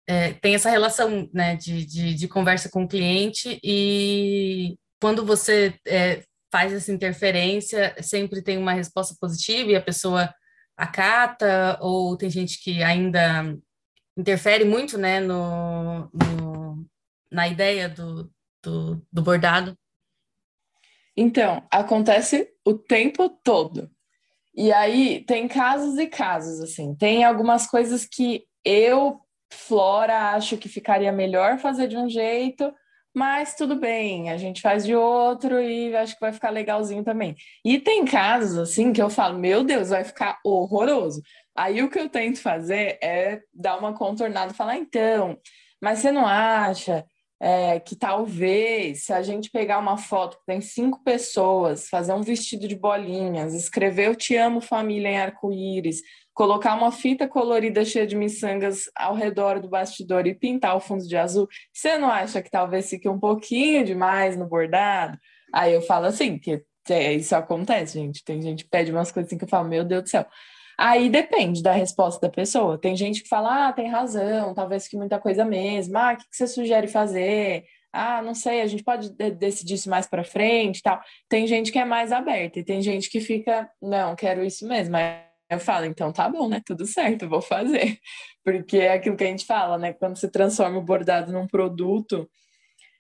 é, 0.08 0.34
tem 0.34 0.56
essa 0.56 0.70
relação 0.70 1.30
né, 1.34 1.56
de, 1.56 1.86
de, 1.86 2.14
de, 2.14 2.28
conversa 2.28 2.70
com 2.70 2.84
o 2.84 2.88
cliente 2.88 3.60
e 3.64 4.78
quando 5.02 5.26
você 5.26 5.74
é, 5.88 6.24
faz 6.52 6.72
essa 6.72 6.92
interferência, 6.92 7.96
sempre 8.02 8.42
tem 8.42 8.58
uma 8.58 8.74
resposta 8.74 9.16
positiva 9.20 9.72
e 9.72 9.76
a 9.76 9.82
pessoa 9.82 10.34
acata, 10.78 11.78
ou 11.82 12.16
tem 12.16 12.30
gente 12.30 12.62
que 12.62 12.84
ainda 12.84 13.58
interfere 14.18 14.64
muito 14.64 14.98
né, 14.98 15.20
no, 15.20 16.10
no 16.14 16.86
na 17.32 17.48
ideia 17.48 17.90
do, 17.90 18.32
do, 18.64 19.06
do 19.12 19.22
bordado? 19.22 19.78
Então, 21.18 21.66
acontece 21.72 22.50
o 22.66 22.74
tempo 22.74 23.30
todo. 23.30 23.90
E 24.54 24.72
aí 24.72 25.24
tem 25.26 25.48
casos 25.48 25.98
e 25.98 26.08
casos, 26.08 26.62
assim. 26.62 26.96
Tem 26.96 27.24
algumas 27.24 27.68
coisas 27.68 28.06
que 28.06 28.46
eu, 28.64 29.20
Flora, 29.52 30.32
acho 30.32 30.58
que 30.58 30.70
ficaria 30.70 31.12
melhor 31.12 31.58
fazer 31.58 31.88
de 31.88 31.98
um 31.98 32.10
jeito, 32.10 32.74
mas 33.16 33.56
tudo 33.56 33.76
bem, 33.76 34.30
a 34.30 34.38
gente 34.38 34.62
faz 34.62 34.86
de 34.86 34.94
outro 34.94 35.62
e 35.62 35.96
acho 35.96 36.16
que 36.16 36.20
vai 36.20 36.34
ficar 36.34 36.50
legalzinho 36.50 37.04
também. 37.04 37.36
E 37.64 37.80
tem 37.80 38.04
casos, 38.04 38.58
assim, 38.58 38.92
que 38.92 39.02
eu 39.02 39.10
falo, 39.10 39.40
meu 39.40 39.64
Deus, 39.64 39.90
vai 39.90 40.04
ficar 40.04 40.38
horroroso. 40.44 41.22
Aí 41.56 41.82
o 41.82 41.90
que 41.90 41.98
eu 41.98 42.10
tento 42.10 42.42
fazer 42.42 43.00
é 43.02 43.40
dar 43.54 43.78
uma 43.78 43.94
contornada 43.94 44.54
falar, 44.54 44.76
então, 44.76 45.38
mas 45.82 46.00
você 46.00 46.12
não 46.12 46.28
acha 46.28 47.06
é, 47.40 47.80
que 47.80 47.96
talvez, 47.96 49.06
se 49.06 49.14
a 49.14 49.22
gente 49.22 49.50
pegar 49.50 49.80
uma 49.80 49.98
foto 49.98 50.38
que 50.40 50.46
tem 50.46 50.60
cinco 50.60 51.04
pessoas, 51.04 51.88
fazer 51.88 52.14
um 52.14 52.22
vestido 52.22 52.68
de 52.68 52.76
bolinhas, 52.76 53.54
escrever 53.54 54.08
Eu 54.08 54.16
Te 54.16 54.36
Amo 54.36 54.60
Família 54.60 55.10
em 55.10 55.18
arco-íris, 55.18 56.02
colocar 56.36 56.76
uma 56.76 56.92
fita 56.92 57.28
colorida 57.28 57.84
cheia 57.86 58.06
de 58.06 58.16
miçangas 58.16 58.92
ao 58.94 59.16
redor 59.16 59.62
do 59.62 59.70
bastidor 59.70 60.28
e 60.28 60.36
pintar 60.36 60.76
o 60.76 60.82
fundo 60.82 61.08
de 61.08 61.16
azul, 61.16 61.48
você 61.74 61.98
não 61.98 62.12
acha 62.12 62.42
que 62.42 62.52
talvez 62.52 62.90
fique 62.90 63.08
um 63.08 63.18
pouquinho 63.18 63.86
demais 63.86 64.38
no 64.38 64.46
bordado? 64.46 65.18
Aí 65.54 65.74
eu 65.74 65.82
falo 65.82 66.06
assim, 66.06 66.38
que 66.38 66.62
é, 66.90 67.14
isso 67.14 67.34
acontece, 67.36 67.98
gente. 67.98 68.24
Tem 68.24 68.42
gente 68.42 68.66
que 68.66 68.70
pede 68.70 68.92
umas 68.92 69.12
coisas 69.12 69.30
assim 69.30 69.38
que 69.38 69.46
eu 69.46 69.50
falo, 69.50 69.70
meu 69.70 69.86
Deus 69.86 70.04
do 70.04 70.10
céu. 70.10 70.26
Aí 70.78 71.10
depende 71.10 71.64
da 71.64 71.72
resposta 71.72 72.20
da 72.28 72.30
pessoa. 72.30 72.78
Tem 72.78 72.98
gente 72.98 73.24
que 73.24 73.30
fala, 73.30 73.70
ah, 73.70 73.74
tem 73.74 73.88
razão, 73.90 74.54
talvez 74.54 74.90
que 74.90 74.98
muita 74.98 75.18
coisa 75.18 75.46
mesmo. 75.46 75.98
Ah, 75.98 76.14
o 76.14 76.18
que, 76.18 76.26
você 76.30 76.48
sugere 76.48 76.88
fazer? 76.88 77.64
Ah, 77.94 78.22
não 78.22 78.36
sei, 78.36 78.62
a 78.62 78.68
gente 78.68 78.84
pode 78.84 79.10
decidir 79.38 79.76
isso 79.76 79.90
mais 79.90 80.06
para 80.06 80.26
frente 80.26 80.82
tal. 80.84 81.00
Tem 81.30 81.48
gente 81.48 81.72
que 81.72 81.80
é 81.80 81.86
mais 81.86 82.12
aberta 82.12 82.60
e 82.60 82.64
tem 82.66 82.82
gente 82.82 83.10
que 83.10 83.22
fica, 83.22 83.70
não, 83.82 84.18
quero 84.18 84.44
isso 84.44 84.68
mesmo. 84.68 84.98
Eu 85.50 85.60
falo, 85.60 85.86
então 85.86 86.12
tá 86.12 86.28
bom, 86.30 86.50
né? 86.50 86.62
Tudo 86.66 86.86
certo, 86.86 87.30
vou 87.30 87.42
fazer. 87.42 88.00
Porque 88.44 88.78
é 88.78 88.94
aquilo 88.94 89.16
que 89.16 89.24
a 89.24 89.28
gente 89.28 89.46
fala, 89.46 89.78
né? 89.78 89.94
Quando 89.94 90.18
você 90.18 90.30
transforma 90.30 90.78
o 90.78 90.84
bordado 90.84 91.32
num 91.32 91.48
produto, 91.48 92.30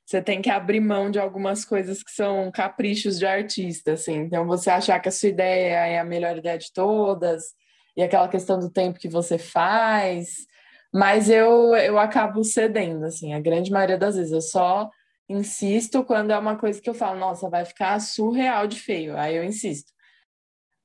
você 0.05 0.21
tem 0.21 0.41
que 0.41 0.49
abrir 0.49 0.79
mão 0.79 1.09
de 1.09 1.19
algumas 1.19 1.65
coisas 1.65 2.03
que 2.03 2.11
são 2.11 2.51
caprichos 2.51 3.17
de 3.17 3.25
artista, 3.25 3.93
assim. 3.93 4.17
Então, 4.17 4.45
você 4.45 4.69
achar 4.69 4.99
que 4.99 5.09
a 5.09 5.11
sua 5.11 5.29
ideia 5.29 5.87
é 5.87 5.99
a 5.99 6.05
melhor 6.05 6.37
ideia 6.37 6.57
de 6.57 6.71
todas, 6.71 7.43
e 7.97 8.03
aquela 8.03 8.27
questão 8.27 8.59
do 8.59 8.69
tempo 8.69 8.99
que 8.99 9.07
você 9.07 9.37
faz, 9.37 10.45
mas 10.93 11.29
eu, 11.29 11.75
eu 11.75 11.97
acabo 11.97 12.43
cedendo, 12.43 13.05
assim, 13.05 13.33
a 13.33 13.39
grande 13.39 13.71
maioria 13.71 13.97
das 13.97 14.15
vezes. 14.15 14.31
Eu 14.31 14.41
só 14.41 14.89
insisto 15.27 16.03
quando 16.03 16.31
é 16.31 16.37
uma 16.37 16.55
coisa 16.55 16.79
que 16.79 16.89
eu 16.89 16.93
falo, 16.93 17.19
nossa, 17.19 17.49
vai 17.49 17.65
ficar 17.65 17.99
surreal 17.99 18.67
de 18.67 18.79
feio, 18.79 19.17
aí 19.17 19.35
eu 19.35 19.43
insisto. 19.43 19.91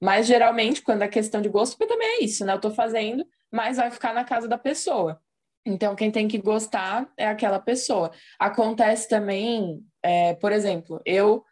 Mas 0.01 0.27
geralmente, 0.27 0.83
quando 0.83 1.03
é 1.03 1.09
questão 1.09 1.43
de 1.43 1.49
gosto, 1.49 1.77
porque 1.77 1.93
também 1.93 2.09
é 2.09 2.25
isso, 2.25 2.45
né? 2.45 2.55
Eu 2.55 2.61
tô 2.61 2.71
fazendo, 2.71 3.25
mas 3.53 3.77
vai 3.77 3.91
ficar 3.91 4.15
na 4.15 4.25
casa 4.25 4.49
da 4.49 4.57
pessoa. 4.57 5.21
Então, 5.65 5.95
quem 5.95 6.11
tem 6.11 6.27
que 6.27 6.39
gostar 6.39 7.11
é 7.17 7.27
aquela 7.27 7.59
pessoa. 7.59 8.11
Acontece 8.39 9.09
também, 9.09 9.85
é, 10.03 10.35
por 10.35 10.53
exemplo, 10.53 11.01
eu 11.05 11.45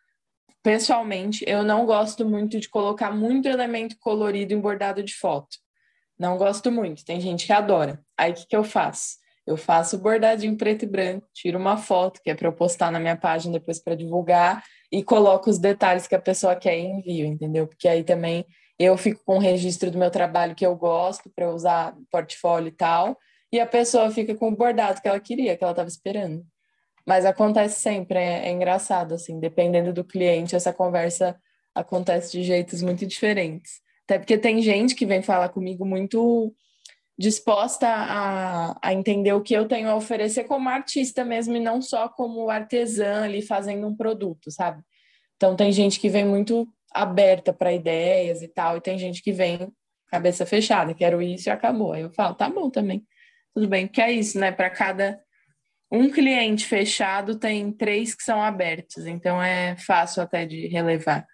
pessoalmente, 0.62 1.44
eu 1.46 1.62
não 1.62 1.86
gosto 1.86 2.26
muito 2.26 2.58
de 2.58 2.68
colocar 2.68 3.10
muito 3.10 3.48
elemento 3.48 3.96
colorido 3.98 4.52
em 4.52 4.60
bordado 4.60 5.02
de 5.02 5.14
foto. 5.14 5.56
Não 6.18 6.36
gosto 6.36 6.72
muito, 6.72 7.04
tem 7.04 7.20
gente 7.20 7.46
que 7.46 7.52
adora. 7.52 8.02
Aí 8.16 8.32
o 8.32 8.34
que, 8.34 8.46
que 8.46 8.56
eu 8.56 8.64
faço? 8.64 9.18
Eu 9.46 9.56
faço 9.56 9.96
bordadinho 9.98 10.56
preto 10.56 10.84
e 10.84 10.88
branco, 10.88 11.26
tiro 11.32 11.58
uma 11.58 11.76
foto, 11.76 12.20
que 12.22 12.30
é 12.30 12.34
para 12.34 12.48
eu 12.48 12.52
postar 12.52 12.90
na 12.90 13.00
minha 13.00 13.16
página 13.16 13.58
depois 13.58 13.78
para 13.78 13.94
divulgar, 13.94 14.62
e 14.90 15.02
coloco 15.02 15.50
os 15.50 15.58
detalhes 15.58 16.06
que 16.06 16.14
a 16.14 16.20
pessoa 16.20 16.56
quer 16.56 16.78
e 16.78 16.86
envio, 16.86 17.26
entendeu? 17.26 17.66
Porque 17.66 17.88
aí 17.88 18.02
também 18.02 18.44
eu 18.78 18.96
fico 18.96 19.22
com 19.24 19.36
o 19.36 19.40
registro 19.40 19.90
do 19.90 19.98
meu 19.98 20.10
trabalho 20.10 20.54
que 20.54 20.64
eu 20.64 20.74
gosto 20.76 21.30
para 21.34 21.50
usar 21.50 21.94
portfólio 22.10 22.68
e 22.68 22.72
tal, 22.72 23.18
e 23.52 23.58
a 23.60 23.66
pessoa 23.66 24.10
fica 24.10 24.34
com 24.34 24.48
o 24.48 24.56
bordado 24.56 25.00
que 25.00 25.08
ela 25.08 25.20
queria, 25.20 25.56
que 25.56 25.64
ela 25.64 25.72
estava 25.72 25.88
esperando. 25.88 26.44
Mas 27.06 27.24
acontece 27.24 27.80
sempre, 27.80 28.18
é, 28.18 28.48
é 28.48 28.52
engraçado, 28.52 29.14
assim, 29.14 29.40
dependendo 29.40 29.92
do 29.92 30.04
cliente, 30.04 30.54
essa 30.54 30.72
conversa 30.72 31.36
acontece 31.74 32.32
de 32.32 32.42
jeitos 32.42 32.82
muito 32.82 33.06
diferentes. 33.06 33.80
Até 34.04 34.18
porque 34.18 34.38
tem 34.38 34.60
gente 34.62 34.94
que 34.94 35.06
vem 35.06 35.22
falar 35.22 35.48
comigo 35.48 35.84
muito 35.84 36.54
disposta 37.18 37.88
a, 37.88 38.78
a 38.80 38.94
entender 38.94 39.32
o 39.32 39.42
que 39.42 39.52
eu 39.52 39.66
tenho 39.66 39.88
a 39.88 39.96
oferecer 39.96 40.44
como 40.44 40.68
artista 40.68 41.24
mesmo 41.24 41.56
e 41.56 41.60
não 41.60 41.82
só 41.82 42.08
como 42.08 42.48
artesã 42.48 43.24
ali 43.24 43.42
fazendo 43.42 43.88
um 43.88 43.96
produto, 43.96 44.50
sabe? 44.52 44.82
Então 45.36 45.56
tem 45.56 45.72
gente 45.72 45.98
que 45.98 46.08
vem 46.08 46.24
muito 46.24 46.68
aberta 46.92 47.52
para 47.52 47.72
ideias 47.72 48.40
e 48.40 48.48
tal, 48.48 48.76
e 48.76 48.80
tem 48.80 48.98
gente 48.98 49.22
que 49.22 49.32
vem 49.32 49.72
cabeça 50.08 50.46
fechada, 50.46 50.94
quero 50.94 51.20
isso 51.20 51.48
e 51.48 51.50
acabou. 51.50 51.92
Aí 51.92 52.02
eu 52.02 52.10
falo, 52.12 52.34
tá 52.34 52.48
bom 52.48 52.70
também, 52.70 53.04
tudo 53.52 53.68
bem, 53.68 53.86
porque 53.86 54.00
é 54.00 54.12
isso, 54.12 54.38
né? 54.38 54.52
Para 54.52 54.70
cada 54.70 55.20
um 55.90 56.08
cliente 56.10 56.66
fechado 56.66 57.36
tem 57.36 57.72
três 57.72 58.14
que 58.14 58.22
são 58.22 58.40
abertos, 58.40 59.06
então 59.06 59.42
é 59.42 59.76
fácil 59.76 60.22
até 60.22 60.46
de 60.46 60.68
relevar. 60.68 61.26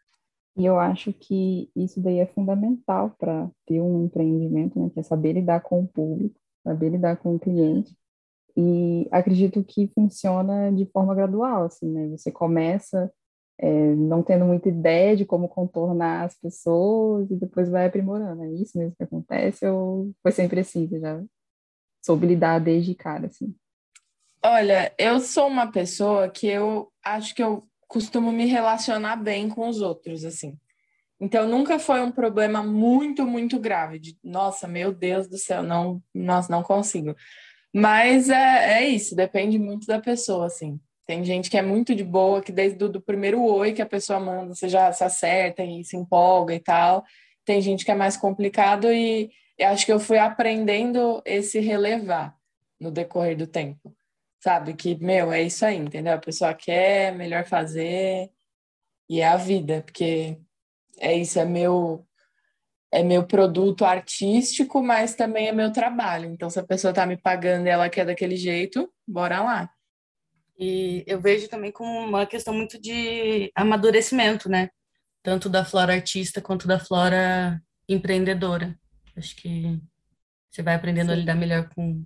E 0.57 0.65
eu 0.65 0.79
acho 0.79 1.13
que 1.13 1.69
isso 1.75 2.01
daí 2.01 2.19
é 2.19 2.27
fundamental 2.27 3.15
para 3.19 3.51
ter 3.67 3.81
um 3.81 4.05
empreendimento, 4.05 4.79
né? 4.79 4.91
Que 4.91 5.01
é 5.01 5.03
saber 5.03 5.33
lidar 5.33 5.61
com 5.61 5.81
o 5.81 5.89
público, 5.89 6.39
saber 6.63 6.91
lidar 6.91 7.17
com 7.17 7.35
o 7.35 7.39
cliente. 7.39 7.97
E 8.57 9.09
acredito 9.11 9.65
que 9.65 9.91
funciona 9.95 10.71
de 10.71 10.87
forma 10.87 11.15
gradual, 11.15 11.65
assim, 11.65 11.91
né? 11.91 12.09
Você 12.17 12.31
começa 12.31 13.13
é, 13.59 13.95
não 13.95 14.23
tendo 14.23 14.45
muita 14.45 14.69
ideia 14.69 15.17
de 15.17 15.25
como 15.25 15.49
contornar 15.49 16.25
as 16.25 16.35
pessoas 16.39 17.31
e 17.31 17.37
depois 17.37 17.69
vai 17.69 17.87
aprimorando. 17.87 18.45
É 18.45 18.51
isso 18.53 18.79
mesmo 18.79 18.95
que 18.97 19.03
acontece 19.03 19.67
ou 19.67 20.13
foi 20.23 20.33
sempre 20.33 20.61
assim? 20.61 20.89
Você 20.89 21.01
já 21.01 21.23
soube 22.05 22.27
lidar 22.27 22.61
desde 22.61 22.95
cara, 22.95 23.27
assim? 23.27 23.55
Olha, 24.45 24.93
eu 24.99 25.21
sou 25.21 25.47
uma 25.47 25.73
pessoa 25.73 26.29
que 26.29 26.47
eu 26.47 26.93
acho 27.03 27.35
que 27.35 27.43
eu 27.43 27.67
costumo 27.95 28.33
me 28.33 28.45
relacionar 28.45 29.15
bem 29.15 29.49
com 29.49 29.69
os 29.69 29.81
outros, 29.81 30.25
assim. 30.25 30.59
Então 31.21 31.49
nunca 31.49 31.79
foi 31.79 32.01
um 32.01 32.11
problema 32.11 32.61
muito, 32.61 33.25
muito 33.25 33.57
grave 33.61 34.01
de, 34.01 34.19
nossa, 34.23 34.67
meu 34.67 34.93
Deus 34.93 35.29
do 35.29 35.39
céu, 35.39 35.63
não, 35.63 36.03
nós 36.13 36.49
não 36.49 36.61
consigo. 36.61 37.15
Mas 37.73 38.29
é, 38.29 38.81
é 38.81 38.89
isso, 38.89 39.15
depende 39.15 39.61
muito 39.61 39.87
da 39.87 40.01
pessoa, 40.01 40.47
assim. 40.47 40.81
Tem 41.07 41.25
gente 41.25 41.49
que 41.49 41.57
é 41.57 41.63
muito 41.63 41.95
de 41.95 42.03
boa, 42.03 42.43
que 42.43 42.51
desde 42.51 42.83
o 42.85 43.01
primeiro 43.01 43.41
oi 43.45 43.73
que 43.73 43.83
a 43.83 43.87
pessoa 43.87 44.19
manda, 44.19 44.53
você 44.53 44.69
já 44.69 44.93
se 44.93 45.05
acerta 45.05 45.63
e 45.63 45.85
se 45.85 45.97
empolga 45.97 46.53
e 46.53 46.61
tal. 46.61 47.05
Tem 47.45 47.61
gente 47.61 47.85
que 47.85 47.93
é 47.93 47.95
mais 47.95 48.17
complicado 48.17 48.93
e 48.93 49.31
acho 49.61 49.87
que 49.87 49.93
eu 49.93 50.01
fui 50.01 50.19
aprendendo 50.19 51.23
esse 51.25 51.61
relevar 51.61 52.35
no 52.81 52.91
decorrer 52.91 53.37
do 53.37 53.47
tempo 53.47 53.95
sabe? 54.45 54.75
Que, 54.75 54.95
meu, 54.97 55.33
é 55.33 55.43
isso 55.43 55.65
aí, 55.65 55.79
entendeu? 55.79 56.13
A 56.13 56.19
pessoa 56.19 56.53
quer, 56.53 57.15
melhor 57.17 57.47
fazer, 57.47 58.31
e 59.09 59.21
é 59.21 59.27
a 59.27 59.37
vida, 59.39 59.83
porque 59.83 60.39
é 61.01 61.15
isso, 61.15 61.39
é 61.39 61.47
meu 61.47 62.07
é 62.93 63.03
meu 63.03 63.27
produto 63.27 63.85
artístico, 63.85 64.83
mas 64.83 65.17
também 65.17 65.49
é 65.49 65.53
meu 65.53 65.73
trabalho. 65.73 66.27
Então, 66.31 66.49
se 66.49 66.61
a 66.61 66.63
pessoa 66.63 66.91
está 66.91 67.05
me 67.07 67.17
pagando 67.17 67.67
e 67.67 67.71
ela 67.71 67.89
quer 67.91 68.07
daquele 68.07 68.37
jeito, 68.37 68.89
bora 69.09 69.43
lá. 69.43 69.71
E 70.57 71.03
eu 71.07 71.21
vejo 71.21 71.49
também 71.49 71.73
como 71.73 71.91
uma 71.91 72.25
questão 72.25 72.55
muito 72.55 72.81
de 72.81 73.51
amadurecimento, 73.57 74.49
né? 74.49 74.71
Tanto 75.25 75.49
da 75.49 75.65
flora 75.65 75.95
artista 75.95 76.41
quanto 76.41 76.69
da 76.69 76.79
flora 76.79 77.61
empreendedora. 77.89 78.79
Acho 79.17 79.35
que 79.37 79.81
você 80.49 80.63
vai 80.63 80.75
aprendendo 80.77 81.09
Sim. 81.09 81.15
a 81.15 81.17
lidar 81.17 81.35
melhor 81.35 81.69
com, 81.75 82.05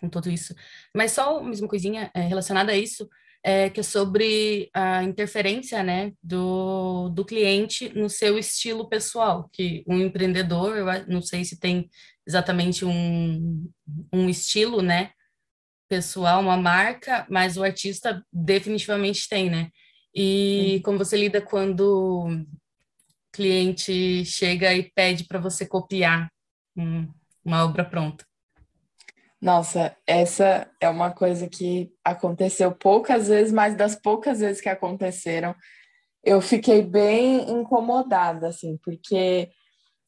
com 0.00 0.08
tudo 0.08 0.30
isso. 0.30 0.54
Mas 0.94 1.12
só 1.12 1.38
uma 1.38 1.50
mesma 1.50 1.68
coisinha 1.68 2.10
é, 2.14 2.22
relacionada 2.22 2.72
a 2.72 2.76
isso, 2.76 3.08
é, 3.42 3.70
que 3.70 3.80
é 3.80 3.82
sobre 3.82 4.68
a 4.74 5.02
interferência 5.04 5.82
né, 5.82 6.12
do, 6.22 7.08
do 7.10 7.24
cliente 7.24 7.88
no 7.96 8.10
seu 8.10 8.38
estilo 8.38 8.88
pessoal, 8.88 9.48
que 9.52 9.84
um 9.86 9.98
empreendedor, 9.98 10.76
eu 10.76 10.86
não 11.06 11.22
sei 11.22 11.44
se 11.44 11.58
tem 11.58 11.88
exatamente 12.26 12.84
um, 12.84 13.70
um 14.12 14.28
estilo, 14.28 14.82
né? 14.82 15.12
Pessoal, 15.88 16.42
uma 16.42 16.56
marca, 16.56 17.26
mas 17.30 17.56
o 17.56 17.64
artista 17.64 18.22
definitivamente 18.30 19.26
tem, 19.28 19.48
né? 19.48 19.70
E 20.14 20.80
como 20.84 20.98
você 20.98 21.16
lida 21.16 21.40
quando 21.40 21.80
o 21.80 22.46
cliente 23.32 24.24
chega 24.24 24.74
e 24.74 24.90
pede 24.90 25.24
para 25.24 25.38
você 25.38 25.66
copiar 25.66 26.28
um, 26.76 27.08
uma 27.44 27.64
obra 27.64 27.84
pronta? 27.84 28.27
Nossa, 29.40 29.96
essa 30.06 30.68
é 30.80 30.88
uma 30.88 31.12
coisa 31.12 31.48
que 31.48 31.92
aconteceu 32.04 32.72
poucas 32.72 33.28
vezes, 33.28 33.52
mas 33.52 33.76
das 33.76 33.94
poucas 33.94 34.40
vezes 34.40 34.60
que 34.60 34.68
aconteceram, 34.68 35.54
eu 36.24 36.40
fiquei 36.40 36.82
bem 36.82 37.48
incomodada, 37.50 38.48
assim, 38.48 38.76
porque 38.84 39.48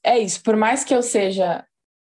é 0.05 0.19
isso, 0.19 0.43
por 0.43 0.57
mais 0.57 0.83
que 0.85 0.95
eu 0.95 1.03
seja 1.03 1.65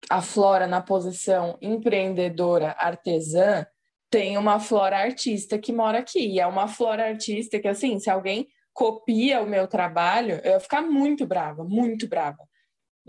a 0.10 0.22
Flora 0.22 0.66
na 0.66 0.82
posição 0.82 1.58
empreendedora 1.62 2.76
artesã, 2.80 3.66
tem 4.10 4.38
uma 4.38 4.60
Flora 4.60 4.98
artista 4.98 5.60
que 5.60 5.74
mora 5.74 6.00
aqui, 6.00 6.26
e 6.36 6.40
é 6.40 6.48
uma 6.48 6.68
Flora 6.68 7.06
artista 7.06 7.60
que, 7.60 7.68
assim, 7.68 8.00
se 8.00 8.10
alguém 8.10 8.48
copia 8.74 9.42
o 9.42 9.46
meu 9.46 9.68
trabalho, 9.68 10.40
eu 10.44 10.52
ia 10.54 10.60
ficar 10.60 10.82
muito 10.82 11.28
brava, 11.28 11.66
muito 11.66 12.08
brava. 12.08 12.49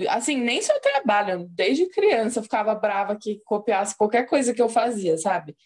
Assim, 0.09 0.37
nem 0.37 0.63
seu 0.63 0.81
trabalho, 0.81 1.47
desde 1.51 1.89
criança 1.89 2.39
eu 2.39 2.43
ficava 2.43 2.75
brava 2.75 3.17
que 3.17 3.41
copiasse 3.45 3.97
qualquer 3.97 4.27
coisa 4.27 4.55
que 4.55 4.63
eu 4.63 4.69
fazia, 4.69 5.17
sabe? 5.19 5.57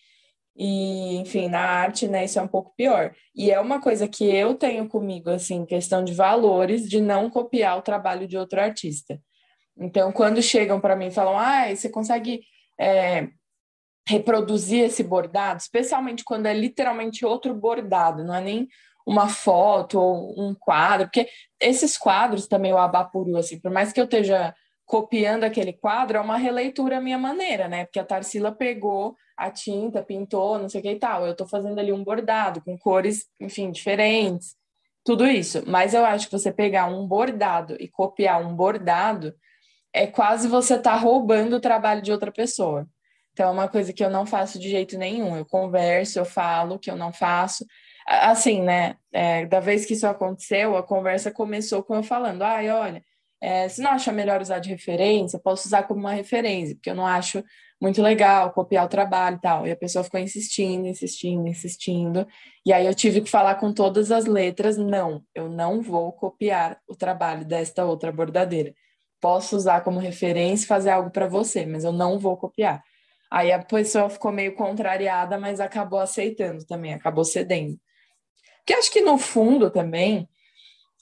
E, 0.56 1.16
enfim, 1.16 1.48
na 1.48 1.60
arte, 1.60 2.06
né, 2.06 2.24
isso 2.24 2.38
é 2.38 2.42
um 2.42 2.48
pouco 2.48 2.72
pior. 2.76 3.14
E 3.34 3.50
é 3.50 3.58
uma 3.60 3.80
coisa 3.80 4.06
que 4.06 4.24
eu 4.24 4.54
tenho 4.54 4.88
comigo, 4.88 5.30
assim, 5.30 5.64
questão 5.66 6.04
de 6.04 6.14
valores, 6.14 6.88
de 6.88 7.00
não 7.00 7.28
copiar 7.28 7.76
o 7.78 7.82
trabalho 7.82 8.26
de 8.28 8.38
outro 8.38 8.60
artista. 8.60 9.20
Então, 9.76 10.12
quando 10.12 10.40
chegam 10.40 10.80
para 10.80 10.94
mim 10.94 11.06
e 11.06 11.10
falam, 11.10 11.36
ah, 11.36 11.74
você 11.74 11.88
consegue 11.88 12.42
é, 12.78 13.28
reproduzir 14.08 14.84
esse 14.84 15.02
bordado, 15.02 15.60
especialmente 15.60 16.22
quando 16.24 16.46
é 16.46 16.54
literalmente 16.54 17.24
outro 17.24 17.52
bordado, 17.54 18.22
não 18.22 18.34
é 18.34 18.40
nem 18.40 18.68
uma 19.06 19.28
foto 19.28 20.00
ou 20.00 20.34
um 20.40 20.54
quadro, 20.54 21.06
porque 21.06 21.28
esses 21.60 21.96
quadros 21.98 22.46
também, 22.46 22.72
o 22.72 22.78
Abapuru, 22.78 23.36
assim, 23.36 23.60
por 23.60 23.70
mais 23.70 23.92
que 23.92 24.00
eu 24.00 24.04
esteja 24.04 24.54
copiando 24.86 25.44
aquele 25.44 25.72
quadro, 25.72 26.18
é 26.18 26.20
uma 26.20 26.36
releitura 26.36 26.98
à 26.98 27.00
minha 27.00 27.18
maneira, 27.18 27.68
né? 27.68 27.84
Porque 27.84 27.98
a 27.98 28.04
Tarsila 28.04 28.52
pegou 28.52 29.16
a 29.36 29.50
tinta, 29.50 30.02
pintou, 30.02 30.58
não 30.58 30.68
sei 30.68 30.80
o 30.80 30.82
que 30.82 30.90
e 30.90 30.98
tal. 30.98 31.26
Eu 31.26 31.32
estou 31.32 31.46
fazendo 31.46 31.78
ali 31.78 31.92
um 31.92 32.04
bordado 32.04 32.62
com 32.62 32.78
cores, 32.78 33.26
enfim, 33.40 33.70
diferentes, 33.70 34.54
tudo 35.04 35.26
isso. 35.26 35.62
Mas 35.66 35.94
eu 35.94 36.04
acho 36.04 36.26
que 36.26 36.38
você 36.38 36.52
pegar 36.52 36.86
um 36.86 37.06
bordado 37.06 37.76
e 37.80 37.88
copiar 37.88 38.40
um 38.40 38.54
bordado 38.54 39.34
é 39.92 40.06
quase 40.06 40.48
você 40.48 40.78
tá 40.78 40.96
roubando 40.96 41.56
o 41.56 41.60
trabalho 41.60 42.02
de 42.02 42.12
outra 42.12 42.32
pessoa. 42.32 42.86
Então 43.32 43.48
é 43.48 43.52
uma 43.52 43.68
coisa 43.68 43.92
que 43.92 44.04
eu 44.04 44.10
não 44.10 44.24
faço 44.24 44.58
de 44.58 44.68
jeito 44.68 44.96
nenhum. 44.96 45.36
Eu 45.36 45.44
converso, 45.44 46.18
eu 46.18 46.24
falo 46.24 46.78
que 46.78 46.90
eu 46.90 46.96
não 46.96 47.12
faço. 47.12 47.64
Assim, 48.06 48.60
né? 48.62 48.96
É, 49.12 49.46
da 49.46 49.60
vez 49.60 49.86
que 49.86 49.94
isso 49.94 50.06
aconteceu, 50.06 50.76
a 50.76 50.82
conversa 50.82 51.30
começou 51.30 51.82
com 51.82 51.94
eu 51.94 52.02
falando: 52.02 52.42
ai, 52.42 52.70
olha, 52.70 53.02
é, 53.40 53.68
se 53.68 53.82
não 53.82 53.90
acha 53.90 54.12
melhor 54.12 54.40
usar 54.40 54.58
de 54.58 54.70
referência, 54.70 55.38
posso 55.38 55.66
usar 55.66 55.84
como 55.84 56.00
uma 56.00 56.12
referência, 56.12 56.74
porque 56.74 56.90
eu 56.90 56.94
não 56.94 57.06
acho 57.06 57.42
muito 57.80 58.00
legal 58.02 58.52
copiar 58.52 58.86
o 58.86 58.88
trabalho 58.88 59.36
e 59.36 59.40
tal. 59.40 59.66
E 59.66 59.70
a 59.70 59.76
pessoa 59.76 60.04
ficou 60.04 60.20
insistindo, 60.20 60.86
insistindo, 60.86 61.46
insistindo. 61.48 62.26
E 62.64 62.72
aí 62.72 62.86
eu 62.86 62.94
tive 62.94 63.20
que 63.20 63.30
falar 63.30 63.56
com 63.56 63.72
todas 63.72 64.10
as 64.10 64.26
letras: 64.26 64.76
não, 64.76 65.22
eu 65.34 65.48
não 65.48 65.82
vou 65.82 66.12
copiar 66.12 66.78
o 66.88 66.94
trabalho 66.96 67.44
desta 67.44 67.84
outra 67.84 68.12
bordadeira. 68.12 68.74
Posso 69.20 69.56
usar 69.56 69.82
como 69.82 69.98
referência 69.98 70.66
fazer 70.66 70.90
algo 70.90 71.10
para 71.10 71.26
você, 71.26 71.66
mas 71.66 71.84
eu 71.84 71.92
não 71.92 72.18
vou 72.18 72.36
copiar. 72.36 72.82
Aí 73.30 73.52
a 73.52 73.62
pessoa 73.62 74.08
ficou 74.10 74.30
meio 74.32 74.54
contrariada, 74.54 75.38
mas 75.38 75.60
acabou 75.60 75.98
aceitando 75.98 76.64
também, 76.66 76.94
acabou 76.94 77.24
cedendo. 77.24 77.78
Porque 78.64 78.78
acho 78.78 78.90
que 78.90 79.02
no 79.02 79.18
fundo 79.18 79.70
também 79.70 80.28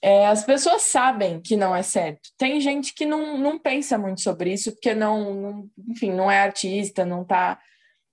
é, 0.03 0.27
as 0.27 0.45
pessoas 0.45 0.83
sabem 0.83 1.41
que 1.41 1.57
não 1.57 1.75
é 1.75 1.83
certo. 1.83 2.31
Tem 2.37 2.61
gente 2.61 2.93
que 2.93 3.07
não, 3.07 3.39
não 3.39 3.57
pensa 3.57 3.97
muito 3.97 4.21
sobre 4.21 4.53
isso, 4.53 4.73
porque 4.73 4.95
não, 4.95 5.33
não 5.33 5.71
enfim, 5.89 6.11
não 6.11 6.29
é 6.29 6.41
artista, 6.41 7.05
não 7.05 7.23
está 7.23 7.61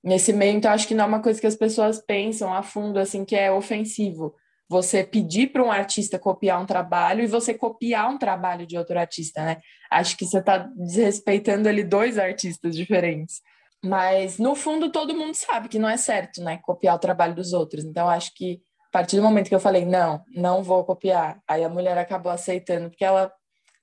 nesse 0.04 0.32
meio, 0.32 0.56
então 0.56 0.72
acho 0.72 0.88
que 0.88 0.94
não 0.94 1.06
é 1.06 1.08
uma 1.08 1.22
coisa 1.22 1.42
que 1.42 1.48
as 1.48 1.56
pessoas 1.56 2.00
pensam 2.00 2.54
a 2.54 2.62
fundo, 2.62 3.00
assim, 3.00 3.26
que 3.26 3.36
é 3.36 3.52
ofensivo. 3.52 4.36
Você 4.70 5.04
pedir 5.04 5.52
para 5.52 5.64
um 5.64 5.72
artista 5.72 6.20
copiar 6.20 6.62
um 6.62 6.66
trabalho 6.66 7.24
e 7.24 7.28
você 7.28 7.56
copiar 7.56 8.08
um 8.08 8.20
trabalho 8.20 8.68
de 8.68 8.78
outro 8.78 9.00
artista, 9.00 9.44
né? 9.44 9.58
Acho 9.92 10.16
que 10.16 10.26
você 10.26 10.38
está 10.38 10.60
desrespeitando 10.60 11.68
ali 11.68 11.84
dois 11.84 12.20
artistas 12.20 12.76
diferentes. 12.76 13.42
Mas, 13.84 14.38
no 14.38 14.56
fundo, 14.56 14.92
todo 14.92 15.16
mundo 15.16 15.34
sabe 15.34 15.70
que 15.70 15.80
não 15.80 15.90
é 15.90 15.98
certo, 15.98 16.44
né? 16.44 16.60
Copiar 16.62 16.96
o 16.96 17.00
trabalho 17.00 17.34
dos 17.34 17.52
outros. 17.52 17.84
Então, 17.84 18.08
acho 18.08 18.32
que 18.36 18.62
a 18.90 18.92
partir 18.92 19.18
do 19.18 19.22
momento 19.22 19.50
que 19.50 19.56
eu 19.56 19.60
falei, 19.60 19.86
não, 19.86 20.24
não 20.36 20.64
vou 20.64 20.84
copiar, 20.84 21.42
aí 21.48 21.64
a 21.64 21.70
mulher 21.70 21.98
acabou 21.98 22.32
aceitando, 22.32 22.90
porque 22.90 23.06
ela 23.06 23.32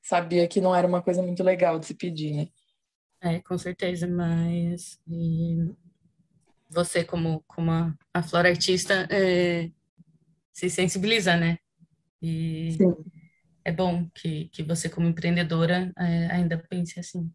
sabia 0.02 0.46
que 0.48 0.60
não 0.60 0.74
era 0.74 0.86
uma 0.86 1.00
coisa 1.00 1.22
muito 1.22 1.42
legal 1.44 1.78
de 1.78 1.86
se 1.86 1.94
pedir, 1.94 2.32
né? 2.34 2.48
É, 3.20 3.40
com 3.40 3.56
certeza, 3.56 4.06
mas 4.06 5.00
você, 6.68 7.04
como, 7.04 7.42
como 7.46 7.70
a, 7.70 7.94
a 8.12 8.22
flora 8.22 8.48
artista, 8.48 9.06
é, 9.10 9.70
se 10.52 10.68
sensibiliza, 10.68 11.36
né? 11.36 11.58
E 12.20 12.72
Sim. 12.72 12.96
é 13.64 13.70
bom 13.70 14.08
que, 14.12 14.48
que 14.48 14.62
você, 14.62 14.88
como 14.88 15.06
empreendedora, 15.06 15.92
é, 15.96 16.26
ainda 16.32 16.58
pense 16.58 16.98
assim. 16.98 17.30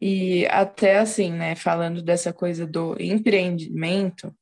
E 0.00 0.46
até 0.46 0.98
assim, 0.98 1.32
né, 1.32 1.54
falando 1.54 2.02
dessa 2.02 2.32
coisa 2.32 2.66
do 2.66 2.96
empreendimento, 2.98 4.34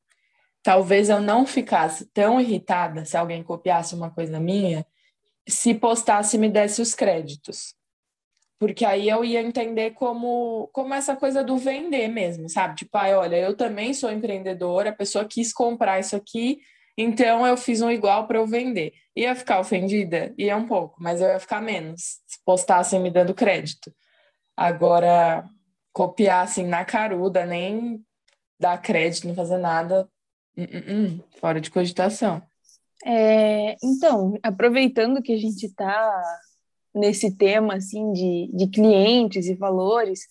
talvez 0.62 1.08
eu 1.08 1.20
não 1.20 1.46
ficasse 1.46 2.06
tão 2.12 2.40
irritada 2.40 3.04
se 3.04 3.16
alguém 3.16 3.42
copiasse 3.42 3.94
uma 3.94 4.10
coisa 4.10 4.38
minha, 4.38 4.86
se 5.48 5.74
postasse 5.74 6.36
e 6.36 6.38
me 6.38 6.48
desse 6.48 6.82
os 6.82 6.94
créditos. 6.94 7.74
Porque 8.58 8.84
aí 8.84 9.08
eu 9.08 9.24
ia 9.24 9.40
entender 9.40 9.92
como, 9.92 10.68
como 10.72 10.92
essa 10.92 11.14
coisa 11.14 11.44
do 11.44 11.56
vender 11.56 12.08
mesmo, 12.08 12.48
sabe? 12.48 12.74
Tipo, 12.74 12.98
ai, 12.98 13.14
olha, 13.14 13.36
eu 13.36 13.56
também 13.56 13.94
sou 13.94 14.10
empreendedora, 14.10 14.90
a 14.90 14.94
pessoa 14.94 15.24
quis 15.24 15.52
comprar 15.52 16.00
isso 16.00 16.16
aqui, 16.16 16.60
então 16.96 17.46
eu 17.46 17.56
fiz 17.56 17.80
um 17.80 17.90
igual 17.90 18.26
para 18.26 18.38
eu 18.38 18.46
vender. 18.46 18.92
Ia 19.14 19.36
ficar 19.36 19.60
ofendida? 19.60 20.34
Ia 20.36 20.56
um 20.56 20.66
pouco, 20.66 21.00
mas 21.00 21.20
eu 21.20 21.28
ia 21.28 21.38
ficar 21.38 21.62
menos 21.62 22.18
se 22.26 22.42
postassem 22.44 23.00
me 23.00 23.10
dando 23.10 23.32
crédito. 23.32 23.92
Agora, 24.56 25.48
copiar 25.92 26.42
assim 26.42 26.66
na 26.66 26.84
caruda, 26.84 27.46
nem 27.46 28.04
dar 28.58 28.76
crédito, 28.82 29.28
não 29.28 29.34
fazer 29.36 29.58
nada, 29.58 30.08
Hum, 30.58 30.64
hum, 30.88 31.20
fora 31.38 31.60
de 31.60 31.70
cogitação. 31.70 32.42
É, 33.06 33.76
então, 33.80 34.34
aproveitando 34.42 35.22
que 35.22 35.32
a 35.32 35.38
gente 35.38 35.66
está 35.66 36.22
nesse 36.92 37.36
tema 37.36 37.74
assim 37.74 38.10
de, 38.12 38.50
de 38.52 38.66
clientes 38.66 39.46
e 39.46 39.54
valores, 39.54 40.22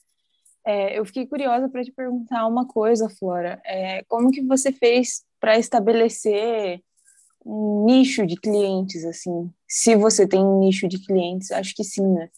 é, 0.65 0.99
eu 0.99 1.05
fiquei 1.05 1.25
curiosa 1.25 1.69
para 1.69 1.81
te 1.81 1.93
perguntar 1.93 2.45
uma 2.45 2.67
coisa, 2.67 3.09
Flora. 3.09 3.61
É, 3.65 4.03
como 4.09 4.29
que 4.29 4.41
você 4.41 4.69
fez 4.69 5.23
para 5.39 5.57
estabelecer 5.57 6.81
um 7.45 7.85
nicho 7.85 8.25
de 8.25 8.35
clientes, 8.35 9.05
assim? 9.05 9.49
Se 9.65 9.95
você 9.95 10.27
tem 10.27 10.43
um 10.43 10.59
nicho 10.59 10.89
de 10.89 10.99
clientes, 10.99 11.51
acho 11.51 11.73
que 11.73 11.85
sim, 11.85 12.05
né? 12.05 12.29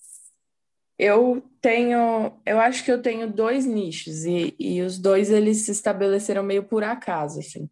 Eu 0.99 1.41
tenho, 1.61 2.33
eu 2.45 2.59
acho 2.59 2.83
que 2.83 2.91
eu 2.91 3.01
tenho 3.01 3.31
dois 3.31 3.65
nichos 3.65 4.25
e, 4.25 4.53
e 4.59 4.81
os 4.81 4.99
dois 4.99 5.31
eles 5.31 5.59
se 5.65 5.71
estabeleceram 5.71 6.43
meio 6.43 6.63
por 6.63 6.83
acaso, 6.83 7.39
assim. 7.39 7.69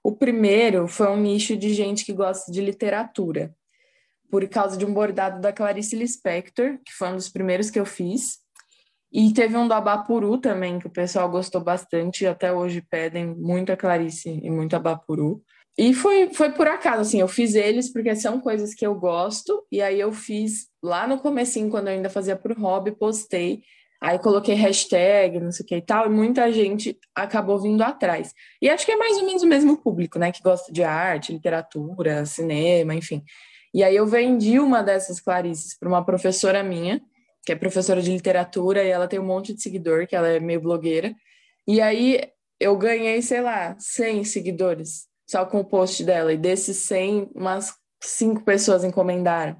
O 0.00 0.12
primeiro 0.12 0.86
foi 0.86 1.08
um 1.08 1.20
nicho 1.20 1.56
de 1.56 1.74
gente 1.74 2.04
que 2.04 2.12
gosta 2.12 2.52
de 2.52 2.60
literatura, 2.60 3.52
por 4.30 4.46
causa 4.48 4.76
de 4.76 4.86
um 4.86 4.94
bordado 4.94 5.40
da 5.40 5.52
Clarice 5.52 5.96
Lispector, 5.96 6.78
que 6.84 6.92
foi 6.92 7.08
um 7.08 7.16
dos 7.16 7.28
primeiros 7.28 7.68
que 7.68 7.80
eu 7.80 7.84
fiz. 7.84 8.38
E 9.10 9.32
teve 9.32 9.56
um 9.56 9.66
do 9.66 9.74
Abapuru 9.74 10.38
também, 10.38 10.78
que 10.78 10.86
o 10.86 10.90
pessoal 10.90 11.28
gostou 11.28 11.60
bastante, 11.60 12.22
e 12.22 12.26
até 12.28 12.52
hoje 12.52 12.80
pedem 12.88 13.26
muito 13.26 13.72
a 13.72 13.76
Clarice 13.76 14.28
e 14.30 14.50
muito 14.50 14.76
Abapuru. 14.76 15.42
E 15.78 15.94
foi, 15.94 16.34
foi 16.34 16.50
por 16.50 16.66
acaso, 16.66 17.02
assim, 17.02 17.20
eu 17.20 17.28
fiz 17.28 17.54
eles 17.54 17.88
porque 17.92 18.16
são 18.16 18.40
coisas 18.40 18.74
que 18.74 18.84
eu 18.84 18.96
gosto, 18.96 19.64
e 19.70 19.80
aí 19.80 20.00
eu 20.00 20.12
fiz 20.12 20.66
lá 20.82 21.06
no 21.06 21.20
comecinho, 21.20 21.70
quando 21.70 21.86
eu 21.86 21.94
ainda 21.94 22.10
fazia 22.10 22.34
por 22.34 22.50
hobby, 22.58 22.90
postei, 22.90 23.62
aí 24.00 24.18
coloquei 24.18 24.56
hashtag, 24.56 25.38
não 25.38 25.52
sei 25.52 25.64
o 25.64 25.66
que 25.68 25.76
e 25.76 25.80
tal, 25.80 26.06
e 26.06 26.08
muita 26.08 26.50
gente 26.52 26.98
acabou 27.14 27.60
vindo 27.60 27.82
atrás. 27.82 28.34
E 28.60 28.68
acho 28.68 28.84
que 28.84 28.90
é 28.90 28.96
mais 28.96 29.18
ou 29.18 29.24
menos 29.24 29.44
o 29.44 29.46
mesmo 29.46 29.76
público, 29.76 30.18
né, 30.18 30.32
que 30.32 30.42
gosta 30.42 30.72
de 30.72 30.82
arte, 30.82 31.32
literatura, 31.32 32.26
cinema, 32.26 32.92
enfim. 32.92 33.22
E 33.72 33.84
aí 33.84 33.94
eu 33.94 34.06
vendi 34.06 34.58
uma 34.58 34.82
dessas 34.82 35.20
Clarices 35.20 35.78
para 35.78 35.88
uma 35.88 36.04
professora 36.04 36.60
minha, 36.60 37.00
que 37.46 37.52
é 37.52 37.56
professora 37.56 38.02
de 38.02 38.10
literatura, 38.10 38.82
e 38.82 38.88
ela 38.88 39.06
tem 39.06 39.20
um 39.20 39.26
monte 39.26 39.54
de 39.54 39.62
seguidor, 39.62 40.08
que 40.08 40.16
ela 40.16 40.28
é 40.28 40.40
meio 40.40 40.60
blogueira, 40.60 41.14
e 41.68 41.80
aí 41.80 42.20
eu 42.58 42.76
ganhei, 42.76 43.22
sei 43.22 43.40
lá, 43.40 43.76
100 43.78 44.24
seguidores 44.24 45.07
só 45.28 45.44
com 45.44 45.60
o 45.60 45.64
post 45.64 46.02
dela, 46.04 46.32
e 46.32 46.38
desses 46.38 46.78
100, 46.78 47.30
umas 47.34 47.74
cinco 48.02 48.42
pessoas 48.44 48.82
encomendaram. 48.82 49.56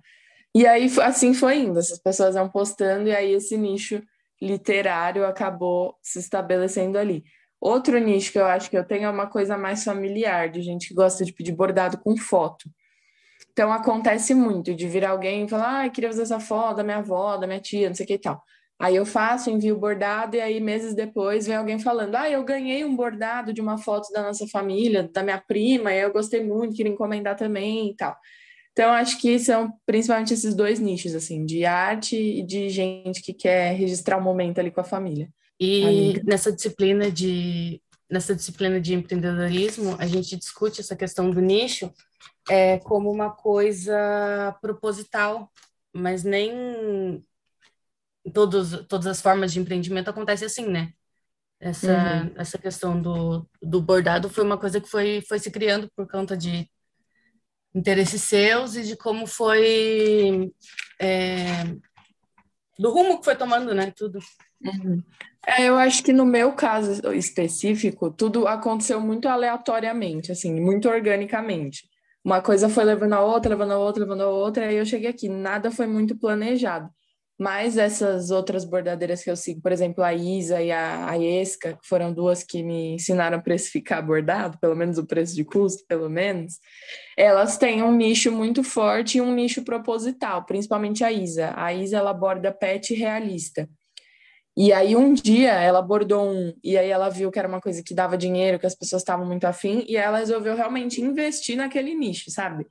E 0.54 0.66
aí, 0.66 0.90
assim 1.02 1.34
foi 1.34 1.58
indo, 1.58 1.78
essas 1.78 1.98
pessoas 1.98 2.34
vão 2.34 2.48
postando, 2.48 3.08
e 3.08 3.14
aí 3.14 3.32
esse 3.32 3.56
nicho 3.56 4.02
literário 4.40 5.26
acabou 5.26 5.96
se 6.02 6.18
estabelecendo 6.18 6.98
ali. 6.98 7.22
Outro 7.60 7.98
nicho 7.98 8.32
que 8.32 8.38
eu 8.38 8.46
acho 8.46 8.70
que 8.70 8.78
eu 8.78 8.84
tenho 8.84 9.04
é 9.04 9.10
uma 9.10 9.26
coisa 9.26 9.58
mais 9.58 9.84
familiar, 9.84 10.48
de 10.48 10.62
gente 10.62 10.88
que 10.88 10.94
gosta 10.94 11.24
de 11.24 11.32
pedir 11.32 11.52
bordado 11.52 11.98
com 11.98 12.16
foto. 12.16 12.70
Então 13.52 13.72
acontece 13.72 14.34
muito 14.34 14.74
de 14.74 14.88
vir 14.88 15.04
alguém 15.04 15.44
e 15.44 15.48
falar, 15.48 15.84
ah, 15.84 15.90
queria 15.90 16.10
fazer 16.10 16.22
essa 16.22 16.40
foto 16.40 16.76
da 16.76 16.84
minha 16.84 16.98
avó, 16.98 17.36
da 17.36 17.46
minha 17.46 17.60
tia, 17.60 17.88
não 17.88 17.94
sei 17.94 18.04
o 18.04 18.06
que 18.06 18.14
e 18.14 18.18
tal. 18.18 18.42
Aí 18.78 18.94
eu 18.94 19.04
faço, 19.04 19.50
envio 19.50 19.74
o 19.74 19.78
bordado, 19.78 20.36
e 20.36 20.40
aí 20.40 20.60
meses 20.60 20.94
depois 20.94 21.46
vem 21.46 21.56
alguém 21.56 21.78
falando: 21.78 22.14
Ah, 22.14 22.30
eu 22.30 22.44
ganhei 22.44 22.84
um 22.84 22.94
bordado 22.94 23.52
de 23.52 23.60
uma 23.60 23.76
foto 23.76 24.12
da 24.12 24.22
nossa 24.22 24.46
família, 24.46 25.08
da 25.12 25.22
minha 25.22 25.38
prima, 25.38 25.92
e 25.92 26.00
eu 26.00 26.12
gostei 26.12 26.44
muito, 26.44 26.76
queria 26.76 26.92
encomendar 26.92 27.36
também 27.36 27.90
e 27.90 27.96
tal. 27.96 28.16
Então, 28.72 28.92
acho 28.92 29.20
que 29.20 29.36
são 29.40 29.72
principalmente 29.84 30.32
esses 30.32 30.54
dois 30.54 30.78
nichos, 30.78 31.12
assim, 31.12 31.44
de 31.44 31.64
arte 31.64 32.16
e 32.16 32.44
de 32.44 32.68
gente 32.68 33.20
que 33.20 33.34
quer 33.34 33.72
registrar 33.72 34.16
o 34.16 34.20
um 34.20 34.22
momento 34.22 34.60
ali 34.60 34.70
com 34.70 34.80
a 34.80 34.84
família. 34.84 35.28
E 35.58 36.22
nessa 36.24 36.52
disciplina 36.52 37.10
de 37.10 37.82
nessa 38.08 38.34
disciplina 38.34 38.80
de 38.80 38.94
empreendedorismo, 38.94 39.96
a 39.98 40.06
gente 40.06 40.36
discute 40.36 40.80
essa 40.80 40.96
questão 40.96 41.30
do 41.30 41.40
nicho 41.40 41.92
é, 42.48 42.78
como 42.78 43.10
uma 43.10 43.30
coisa 43.30 44.56
proposital, 44.62 45.50
mas 45.92 46.24
nem 46.24 47.22
todos, 48.32 48.86
todas 48.86 49.06
as 49.06 49.20
formas 49.20 49.52
de 49.52 49.60
empreendimento 49.60 50.08
acontece 50.08 50.44
assim, 50.44 50.66
né? 50.66 50.92
Essa, 51.60 51.92
uhum. 51.92 52.32
essa 52.36 52.58
questão 52.58 53.00
do, 53.00 53.48
do 53.60 53.82
bordado 53.82 54.28
foi 54.28 54.44
uma 54.44 54.56
coisa 54.56 54.80
que 54.80 54.88
foi, 54.88 55.22
foi 55.26 55.38
se 55.38 55.50
criando 55.50 55.90
por 55.96 56.08
conta 56.08 56.36
de 56.36 56.70
interesses 57.74 58.22
seus 58.22 58.76
e 58.76 58.84
de 58.84 58.96
como 58.96 59.26
foi 59.26 60.52
é, 61.00 61.64
do 62.78 62.90
rumo 62.90 63.18
que 63.18 63.24
foi 63.24 63.34
tomando, 63.34 63.74
né? 63.74 63.92
Tudo. 63.96 64.20
Uhum. 64.64 65.02
É, 65.46 65.64
eu 65.68 65.76
acho 65.76 66.02
que 66.02 66.12
no 66.12 66.24
meu 66.24 66.52
caso 66.52 67.12
específico, 67.12 68.10
tudo 68.10 68.46
aconteceu 68.46 69.00
muito 69.00 69.28
aleatoriamente, 69.28 70.30
assim, 70.30 70.60
muito 70.60 70.88
organicamente. 70.88 71.88
Uma 72.24 72.42
coisa 72.42 72.68
foi 72.68 72.84
levando 72.84 73.14
a 73.14 73.20
outra, 73.20 73.50
levando 73.50 73.72
a 73.72 73.78
outra, 73.78 74.02
levando 74.02 74.22
a 74.22 74.28
outra, 74.28 74.72
e 74.72 74.76
eu 74.76 74.84
cheguei 74.84 75.08
aqui. 75.08 75.28
Nada 75.28 75.70
foi 75.70 75.86
muito 75.86 76.16
planejado. 76.16 76.88
Mas 77.38 77.76
essas 77.76 78.32
outras 78.32 78.64
bordadeiras 78.64 79.22
que 79.22 79.30
eu 79.30 79.36
sigo, 79.36 79.60
por 79.60 79.70
exemplo, 79.70 80.02
a 80.02 80.12
Isa 80.12 80.60
e 80.60 80.72
a, 80.72 81.08
a 81.08 81.16
Esca, 81.16 81.74
que 81.74 81.86
foram 81.86 82.12
duas 82.12 82.42
que 82.42 82.64
me 82.64 82.94
ensinaram 82.94 83.38
a 83.38 83.40
precificar 83.40 84.04
bordado, 84.04 84.58
pelo 84.58 84.74
menos 84.74 84.98
o 84.98 85.06
preço 85.06 85.36
de 85.36 85.44
custo, 85.44 85.84
pelo 85.86 86.10
menos, 86.10 86.58
elas 87.16 87.56
têm 87.56 87.80
um 87.80 87.94
nicho 87.94 88.32
muito 88.32 88.64
forte 88.64 89.18
e 89.18 89.20
um 89.20 89.32
nicho 89.32 89.62
proposital, 89.62 90.44
principalmente 90.44 91.04
a 91.04 91.12
Isa. 91.12 91.52
A 91.54 91.72
Isa, 91.72 91.98
ela 91.98 92.12
borda 92.12 92.50
pet 92.50 92.92
realista. 92.92 93.68
E 94.56 94.72
aí 94.72 94.96
um 94.96 95.14
dia 95.14 95.52
ela 95.52 95.80
bordou 95.80 96.28
um, 96.28 96.52
e 96.64 96.76
aí 96.76 96.90
ela 96.90 97.08
viu 97.08 97.30
que 97.30 97.38
era 97.38 97.46
uma 97.46 97.60
coisa 97.60 97.80
que 97.80 97.94
dava 97.94 98.18
dinheiro, 98.18 98.58
que 98.58 98.66
as 98.66 98.74
pessoas 98.74 99.02
estavam 99.02 99.24
muito 99.24 99.44
afim, 99.44 99.84
e 99.88 99.96
ela 99.96 100.18
resolveu 100.18 100.56
realmente 100.56 101.00
investir 101.00 101.56
naquele 101.56 101.94
nicho, 101.94 102.28
sabe? 102.32 102.66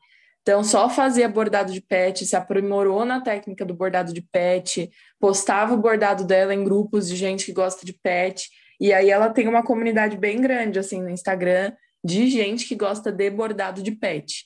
Então, 0.47 0.63
só 0.63 0.89
fazia 0.89 1.27
bordado 1.27 1.73
de 1.73 1.81
pet, 1.81 2.25
se 2.25 2.33
aprimorou 2.33 3.03
na 3.03 3.19
técnica 3.19 3.65
do 3.65 3.73
bordado 3.73 4.13
de 4.13 4.21
pet, 4.21 4.89
postava 5.19 5.73
o 5.73 5.77
bordado 5.77 6.23
dela 6.23 6.55
em 6.55 6.63
grupos 6.63 7.09
de 7.09 7.17
gente 7.17 7.47
que 7.47 7.51
gosta 7.51 7.85
de 7.85 7.91
pet, 7.91 8.49
e 8.79 8.93
aí 8.93 9.09
ela 9.09 9.29
tem 9.29 9.45
uma 9.45 9.61
comunidade 9.61 10.15
bem 10.15 10.39
grande, 10.39 10.79
assim, 10.79 11.01
no 11.01 11.09
Instagram, 11.09 11.73
de 12.01 12.29
gente 12.29 12.65
que 12.65 12.77
gosta 12.77 13.11
de 13.11 13.29
bordado 13.29 13.83
de 13.83 13.91
pet. 13.91 14.45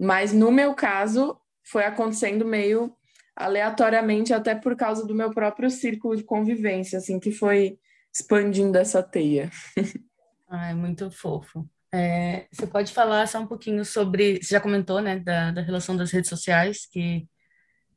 Mas 0.00 0.32
no 0.32 0.50
meu 0.50 0.74
caso, 0.74 1.38
foi 1.62 1.84
acontecendo 1.84 2.44
meio 2.44 2.92
aleatoriamente, 3.36 4.34
até 4.34 4.52
por 4.52 4.74
causa 4.74 5.06
do 5.06 5.14
meu 5.14 5.30
próprio 5.30 5.70
círculo 5.70 6.16
de 6.16 6.24
convivência, 6.24 6.98
assim, 6.98 7.20
que 7.20 7.30
foi 7.30 7.78
expandindo 8.12 8.76
essa 8.76 9.00
teia. 9.00 9.48
É 10.48 10.72
muito 10.72 11.10
fofo. 11.10 11.68
É, 11.96 12.46
você 12.52 12.66
pode 12.66 12.92
falar 12.92 13.26
só 13.26 13.40
um 13.40 13.46
pouquinho 13.46 13.82
sobre, 13.82 14.36
você 14.42 14.54
já 14.54 14.60
comentou, 14.60 15.00
né, 15.00 15.18
da, 15.18 15.50
da 15.50 15.62
relação 15.62 15.96
das 15.96 16.10
redes 16.10 16.28
sociais, 16.28 16.84
que, 16.84 17.26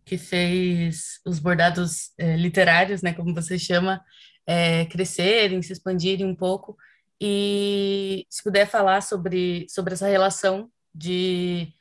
que 0.05 0.17
fez 0.17 1.19
os 1.25 1.37
bordados 1.37 2.13
é, 2.17 2.37
literários, 2.37 3.01
né, 3.01 3.11
como 3.13 3.33
você 3.35 3.59
chama, 3.59 4.01
é, 4.47 4.85
crescerem, 4.85 5.61
se 5.61 5.73
expandirem 5.73 6.25
um 6.25 6.33
pouco, 6.33 6.77
e 7.19 8.25
se 8.29 8.41
puder 8.41 8.67
falar 8.67 9.01
sobre, 9.01 9.65
sobre 9.67 9.93
essa 9.93 10.07
relação 10.07 10.71
de 10.95 11.73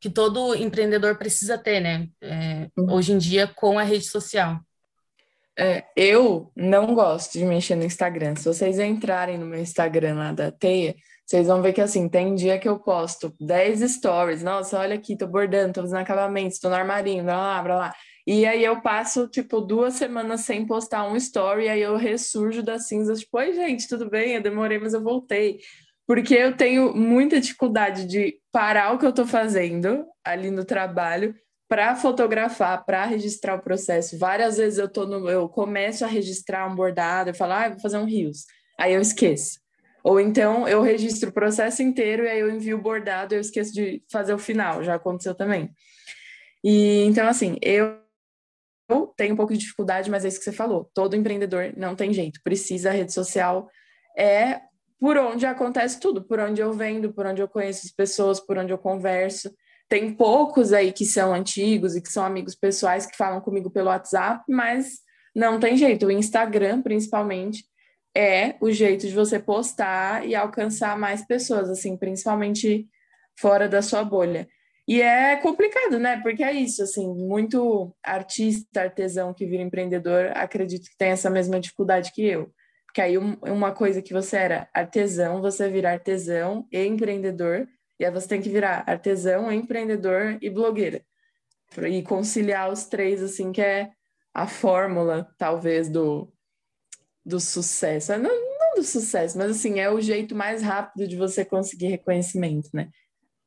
que 0.00 0.08
todo 0.08 0.54
empreendedor 0.54 1.18
precisa 1.18 1.58
ter, 1.58 1.80
né, 1.80 2.08
é, 2.22 2.70
uhum. 2.78 2.94
hoje 2.94 3.12
em 3.12 3.18
dia 3.18 3.46
com 3.46 3.78
a 3.78 3.82
rede 3.82 4.06
social. 4.06 4.58
É, 5.58 5.84
eu 5.94 6.50
não 6.56 6.94
gosto 6.94 7.34
de 7.34 7.44
mexer 7.44 7.76
no 7.76 7.84
Instagram. 7.84 8.36
Se 8.36 8.46
vocês 8.46 8.78
entrarem 8.78 9.36
no 9.36 9.44
meu 9.44 9.60
Instagram 9.60 10.14
lá 10.14 10.32
da 10.32 10.50
Teia, 10.50 10.96
vocês 11.26 11.46
vão 11.46 11.62
ver 11.62 11.72
que 11.72 11.80
assim, 11.80 12.08
tem 12.08 12.34
dia 12.34 12.58
que 12.58 12.68
eu 12.68 12.78
posto 12.78 13.34
10 13.40 13.80
stories. 13.92 14.42
Nossa, 14.42 14.78
olha 14.78 14.94
aqui, 14.94 15.16
tô 15.16 15.26
bordando, 15.26 15.74
tô 15.74 15.80
fazendo 15.82 16.00
acabamento, 16.00 16.60
tô 16.60 16.68
no 16.68 16.74
armarinho, 16.74 17.24
blá 17.24 17.36
lá, 17.36 17.62
blá 17.62 17.74
lá. 17.76 17.94
E 18.26 18.46
aí 18.46 18.64
eu 18.64 18.80
passo, 18.80 19.26
tipo, 19.26 19.60
duas 19.60 19.94
semanas 19.94 20.42
sem 20.42 20.64
postar 20.66 21.04
um 21.04 21.16
story, 21.16 21.68
aí 21.68 21.80
eu 21.80 21.96
ressurjo 21.96 22.62
das 22.62 22.86
cinzas, 22.86 23.20
tipo, 23.20 23.36
oi, 23.38 23.52
gente, 23.52 23.88
tudo 23.88 24.08
bem? 24.08 24.34
Eu 24.34 24.42
demorei, 24.42 24.78
mas 24.78 24.94
eu 24.94 25.02
voltei. 25.02 25.58
Porque 26.06 26.34
eu 26.34 26.56
tenho 26.56 26.94
muita 26.94 27.40
dificuldade 27.40 28.06
de 28.06 28.38
parar 28.52 28.92
o 28.92 28.98
que 28.98 29.06
eu 29.06 29.12
tô 29.12 29.26
fazendo 29.26 30.04
ali 30.24 30.50
no 30.50 30.64
trabalho 30.64 31.34
para 31.68 31.96
fotografar, 31.96 32.84
para 32.84 33.06
registrar 33.06 33.54
o 33.54 33.62
processo. 33.62 34.18
Várias 34.18 34.58
vezes 34.58 34.78
eu 34.78 34.88
tô 34.88 35.06
no, 35.06 35.28
eu 35.30 35.48
começo 35.48 36.04
a 36.04 36.08
registrar 36.08 36.70
um 36.70 36.76
bordado, 36.76 37.30
eu 37.30 37.34
falo, 37.34 37.52
ah, 37.54 37.70
vou 37.70 37.80
fazer 37.80 37.96
um 37.96 38.04
rios. 38.04 38.44
Aí 38.78 38.92
eu 38.92 39.00
esqueço. 39.00 39.61
Ou 40.04 40.18
então 40.18 40.66
eu 40.66 40.82
registro 40.82 41.30
o 41.30 41.32
processo 41.32 41.82
inteiro 41.82 42.24
e 42.24 42.28
aí 42.28 42.40
eu 42.40 42.50
envio 42.50 42.76
o 42.76 42.82
bordado 42.82 43.34
eu 43.34 43.40
esqueço 43.40 43.72
de 43.72 44.02
fazer 44.10 44.34
o 44.34 44.38
final, 44.38 44.82
já 44.82 44.94
aconteceu 44.94 45.34
também. 45.34 45.70
E 46.64 47.04
então, 47.04 47.26
assim, 47.28 47.56
eu, 47.60 47.98
eu 48.88 49.06
tenho 49.16 49.34
um 49.34 49.36
pouco 49.36 49.52
de 49.52 49.58
dificuldade, 49.58 50.10
mas 50.10 50.24
é 50.24 50.28
isso 50.28 50.38
que 50.38 50.44
você 50.44 50.52
falou. 50.52 50.90
Todo 50.94 51.16
empreendedor 51.16 51.72
não 51.76 51.94
tem 51.94 52.12
jeito, 52.12 52.40
precisa 52.42 52.90
a 52.90 52.92
rede 52.92 53.12
social 53.12 53.68
é 54.16 54.60
por 55.00 55.16
onde 55.16 55.44
acontece 55.44 55.98
tudo, 55.98 56.22
por 56.22 56.38
onde 56.38 56.60
eu 56.60 56.72
vendo, 56.72 57.12
por 57.12 57.26
onde 57.26 57.42
eu 57.42 57.48
conheço 57.48 57.86
as 57.86 57.92
pessoas, 57.92 58.38
por 58.38 58.56
onde 58.56 58.72
eu 58.72 58.78
converso. 58.78 59.52
Tem 59.88 60.14
poucos 60.14 60.72
aí 60.72 60.92
que 60.92 61.04
são 61.04 61.34
antigos 61.34 61.96
e 61.96 62.00
que 62.00 62.08
são 62.08 62.24
amigos 62.24 62.54
pessoais 62.54 63.04
que 63.04 63.16
falam 63.16 63.40
comigo 63.40 63.68
pelo 63.68 63.88
WhatsApp, 63.88 64.44
mas 64.48 65.00
não 65.34 65.58
tem 65.58 65.76
jeito. 65.76 66.06
O 66.06 66.10
Instagram, 66.10 66.82
principalmente, 66.82 67.64
é 68.14 68.56
o 68.60 68.70
jeito 68.70 69.06
de 69.06 69.14
você 69.14 69.38
postar 69.38 70.26
e 70.26 70.34
alcançar 70.34 70.98
mais 70.98 71.24
pessoas, 71.26 71.70
assim, 71.70 71.96
principalmente 71.96 72.88
fora 73.38 73.68
da 73.68 73.80
sua 73.80 74.04
bolha. 74.04 74.48
E 74.86 75.00
é 75.00 75.36
complicado, 75.36 75.98
né? 75.98 76.20
Porque 76.20 76.42
é 76.42 76.52
isso, 76.52 76.82
assim, 76.82 77.06
muito 77.14 77.94
artista, 78.02 78.82
artesão 78.82 79.32
que 79.32 79.46
vira 79.46 79.62
empreendedor, 79.62 80.32
acredito 80.34 80.90
que 80.90 80.96
tem 80.98 81.10
essa 81.10 81.30
mesma 81.30 81.58
dificuldade 81.60 82.12
que 82.12 82.24
eu. 82.24 82.52
Porque 82.86 83.00
aí 83.00 83.16
uma 83.16 83.72
coisa 83.72 84.02
que 84.02 84.12
você 84.12 84.36
era 84.36 84.68
artesão, 84.74 85.40
você 85.40 85.68
vira 85.70 85.92
artesão 85.92 86.66
e 86.70 86.84
empreendedor, 86.84 87.66
e 87.98 88.04
aí 88.04 88.10
você 88.10 88.28
tem 88.28 88.42
que 88.42 88.50
virar 88.50 88.84
artesão, 88.86 89.50
empreendedor 89.50 90.36
e 90.42 90.50
blogueira. 90.50 91.02
E 91.88 92.02
conciliar 92.02 92.70
os 92.70 92.84
três, 92.84 93.22
assim, 93.22 93.50
que 93.50 93.62
é 93.62 93.90
a 94.34 94.46
fórmula, 94.46 95.26
talvez, 95.38 95.88
do, 95.88 96.30
do 97.24 97.40
sucesso. 97.40 98.16
Não, 98.18 98.30
não 98.58 98.74
do 98.76 98.84
sucesso, 98.84 99.38
mas 99.38 99.50
assim, 99.50 99.80
é 99.80 99.90
o 99.90 100.00
jeito 100.00 100.34
mais 100.34 100.62
rápido 100.62 101.06
de 101.06 101.16
você 101.16 101.44
conseguir 101.44 101.86
reconhecimento, 101.86 102.68
né? 102.72 102.88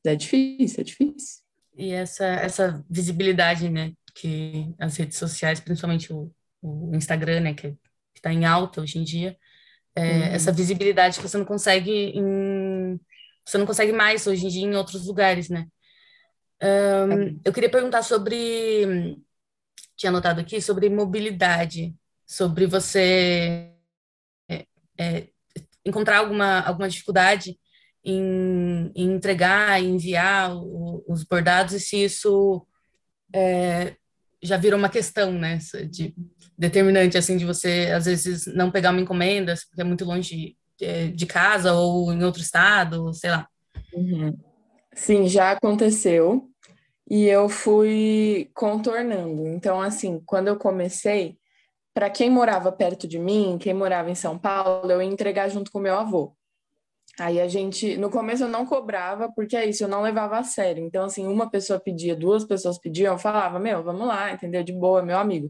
É 0.05 0.15
difícil, 0.15 0.81
é 0.81 0.83
difícil. 0.83 1.43
E 1.77 1.91
essa, 1.91 2.25
essa 2.25 2.85
visibilidade, 2.89 3.69
né, 3.69 3.91
que 4.13 4.73
as 4.79 4.95
redes 4.95 5.17
sociais, 5.17 5.59
principalmente 5.59 6.13
o, 6.13 6.31
o 6.61 6.95
Instagram, 6.95 7.41
né, 7.41 7.53
que 7.53 7.75
está 8.15 8.31
em 8.31 8.45
alta 8.45 8.81
hoje 8.81 8.97
em 8.97 9.03
dia, 9.03 9.38
é, 9.95 10.03
uhum. 10.03 10.23
essa 10.23 10.51
visibilidade 10.51 11.17
que 11.17 11.27
você 11.27 11.38
não 11.38 11.45
consegue 11.45 11.91
em, 11.91 12.99
você 13.45 13.57
não 13.57 13.65
consegue 13.65 13.91
mais 13.91 14.25
hoje 14.25 14.45
em 14.45 14.49
dia 14.49 14.65
em 14.65 14.75
outros 14.75 15.05
lugares, 15.05 15.49
né? 15.49 15.67
Um, 16.61 17.23
é. 17.23 17.35
Eu 17.45 17.53
queria 17.53 17.69
perguntar 17.69 18.01
sobre, 18.01 19.17
tinha 19.95 20.09
anotado 20.09 20.41
aqui, 20.41 20.61
sobre 20.61 20.89
mobilidade 20.89 21.93
sobre 22.25 22.65
você 22.65 23.71
é, 24.49 24.65
é, 24.97 25.27
encontrar 25.85 26.19
alguma, 26.19 26.61
alguma 26.61 26.89
dificuldade 26.89 27.57
em, 28.03 28.91
em 28.95 29.13
entregar, 29.13 29.81
em 29.81 29.95
enviar 29.95 30.55
o, 30.55 31.03
os 31.07 31.23
bordados 31.23 31.73
e 31.73 31.79
se 31.79 32.03
isso 32.03 32.65
é, 33.33 33.95
já 34.41 34.57
virou 34.57 34.77
uma 34.77 34.89
questão, 34.89 35.31
né, 35.31 35.59
de 35.89 36.13
determinante, 36.57 37.17
assim, 37.17 37.35
de 37.38 37.45
você, 37.45 37.91
às 37.93 38.05
vezes, 38.05 38.45
não 38.47 38.71
pegar 38.71 38.91
uma 38.91 39.01
encomenda, 39.01 39.55
porque 39.67 39.81
é 39.81 39.85
muito 39.85 40.05
longe 40.05 40.55
de, 40.77 40.85
é, 40.85 41.07
de 41.07 41.25
casa 41.25 41.73
ou 41.73 42.13
em 42.13 42.23
outro 42.23 42.41
estado, 42.41 43.13
sei 43.13 43.31
lá. 43.31 43.47
Uhum. 43.93 44.38
Sim, 44.93 45.27
já 45.27 45.51
aconteceu 45.51 46.49
e 47.09 47.25
eu 47.25 47.49
fui 47.49 48.49
contornando. 48.53 49.47
Então, 49.47 49.81
assim, 49.81 50.21
quando 50.25 50.47
eu 50.47 50.57
comecei, 50.57 51.38
para 51.95 52.10
quem 52.10 52.29
morava 52.29 52.73
perto 52.73 53.08
de 53.08 53.17
mim, 53.17 53.58
quem 53.58 53.73
morava 53.73 54.12
em 54.12 54.15
São 54.15 54.38
Paulo, 54.38 54.91
eu 54.91 55.01
ia 55.01 55.08
entregar 55.08 55.47
junto 55.47 55.71
com 55.71 55.79
meu 55.79 55.95
avô. 55.95 56.36
Aí 57.17 57.39
a 57.39 57.47
gente, 57.47 57.95
no 57.95 58.10
começo 58.10 58.43
eu 58.43 58.49
não 58.49 58.65
cobrava, 58.65 59.31
porque 59.34 59.55
é 59.55 59.65
isso, 59.65 59.86
eu 59.86 59.88
não 59.88 60.01
levava 60.01 60.38
a 60.38 60.43
sério. 60.43 60.84
Então, 60.84 61.05
assim, 61.05 61.25
uma 61.25 61.49
pessoa 61.49 61.79
pedia, 61.79 62.13
duas 62.13 62.43
pessoas 62.43 62.77
pediam, 62.77 63.13
eu 63.13 63.17
falava, 63.17 63.58
meu, 63.58 63.81
vamos 63.81 64.05
lá, 64.05 64.34
entendeu? 64.34 64.62
De 64.62 64.73
boa, 64.73 65.01
meu 65.01 65.17
amigo. 65.17 65.49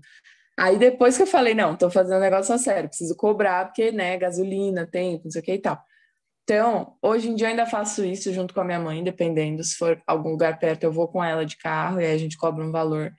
Aí 0.58 0.77
depois 0.77 1.17
que 1.17 1.23
eu 1.23 1.27
falei, 1.27 1.55
não, 1.55 1.75
tô 1.75 1.89
fazendo 1.89 2.17
um 2.17 2.21
negócio 2.21 2.53
a 2.53 2.60
sério, 2.60 2.89
preciso 2.89 3.15
cobrar, 3.15 3.65
porque, 3.65 3.91
né, 3.91 4.15
gasolina, 4.15 4.86
tempo, 4.86 5.23
não 5.25 5.31
sei 5.31 5.41
o 5.41 5.43
que 5.43 5.53
e 5.53 5.60
tal. 5.60 5.81
Então, 6.43 6.95
hoje 7.01 7.27
em 7.27 7.36
dia 7.36 7.47
eu 7.47 7.51
ainda 7.51 7.65
faço 7.65 8.05
isso 8.05 8.31
junto 8.31 8.53
com 8.53 8.62
a 8.62 8.63
minha 8.63 8.79
mãe, 8.79 9.03
dependendo, 9.03 9.63
se 9.63 9.75
for 9.75 9.99
algum 10.05 10.29
lugar 10.29 10.60
perto, 10.60 10.84
eu 10.84 10.91
vou 10.91 11.08
com 11.08 11.23
ela 11.23 11.43
de 11.43 11.58
carro 11.58 11.99
e 11.99 12.05
aí 12.05 12.13
a 12.13 12.17
gente 12.19 12.38
cobra 12.38 12.63
um 12.63 12.71
valor 12.71 13.12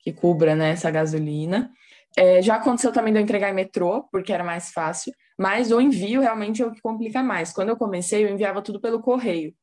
que 0.00 0.12
cubra, 0.12 0.56
né, 0.56 0.70
essa 0.70 0.90
gasolina. 0.90 1.70
É, 2.16 2.42
já 2.42 2.56
aconteceu 2.56 2.92
também 2.92 3.12
de 3.12 3.18
eu 3.18 3.22
entregar 3.22 3.50
em 3.50 3.54
metrô, 3.54 4.04
porque 4.10 4.32
era 4.32 4.44
mais 4.44 4.70
fácil, 4.70 5.12
mas 5.38 5.72
o 5.72 5.80
envio 5.80 6.20
realmente 6.20 6.62
é 6.62 6.66
o 6.66 6.72
que 6.72 6.80
complica 6.80 7.22
mais. 7.22 7.52
Quando 7.52 7.70
eu 7.70 7.76
comecei, 7.76 8.24
eu 8.24 8.28
enviava 8.28 8.62
tudo 8.62 8.80
pelo 8.80 9.00
correio. 9.00 9.54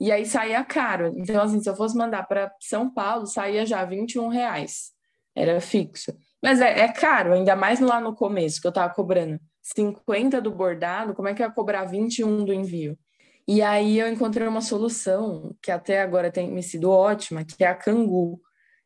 E 0.00 0.10
aí 0.10 0.26
saía 0.26 0.64
caro. 0.64 1.12
Então, 1.16 1.42
assim, 1.42 1.60
se 1.60 1.68
eu 1.68 1.76
fosse 1.76 1.96
mandar 1.96 2.26
para 2.26 2.52
São 2.60 2.92
Paulo, 2.92 3.26
saía 3.26 3.64
já 3.64 3.84
21 3.84 4.28
reais. 4.28 4.92
Era 5.36 5.60
fixo. 5.60 6.12
Mas 6.42 6.60
é, 6.60 6.80
é, 6.80 6.88
caro, 6.88 7.32
ainda 7.32 7.56
mais 7.56 7.80
lá 7.80 8.00
no 8.00 8.14
começo, 8.14 8.60
que 8.60 8.66
eu 8.66 8.70
estava 8.70 8.92
cobrando 8.92 9.40
50 9.62 10.40
do 10.40 10.50
bordado, 10.50 11.14
como 11.14 11.28
é 11.28 11.34
que 11.34 11.42
eu 11.42 11.46
ia 11.46 11.52
cobrar 11.52 11.84
21 11.84 12.44
do 12.44 12.52
envio? 12.52 12.98
E 13.46 13.60
aí 13.62 13.98
eu 13.98 14.08
encontrei 14.08 14.46
uma 14.46 14.60
solução 14.60 15.54
que 15.62 15.70
até 15.70 16.00
agora 16.00 16.30
tem 16.30 16.50
me 16.50 16.62
sido 16.62 16.90
ótima, 16.90 17.44
que 17.44 17.62
é 17.62 17.68
a 17.68 17.74
Cangu, 17.74 18.40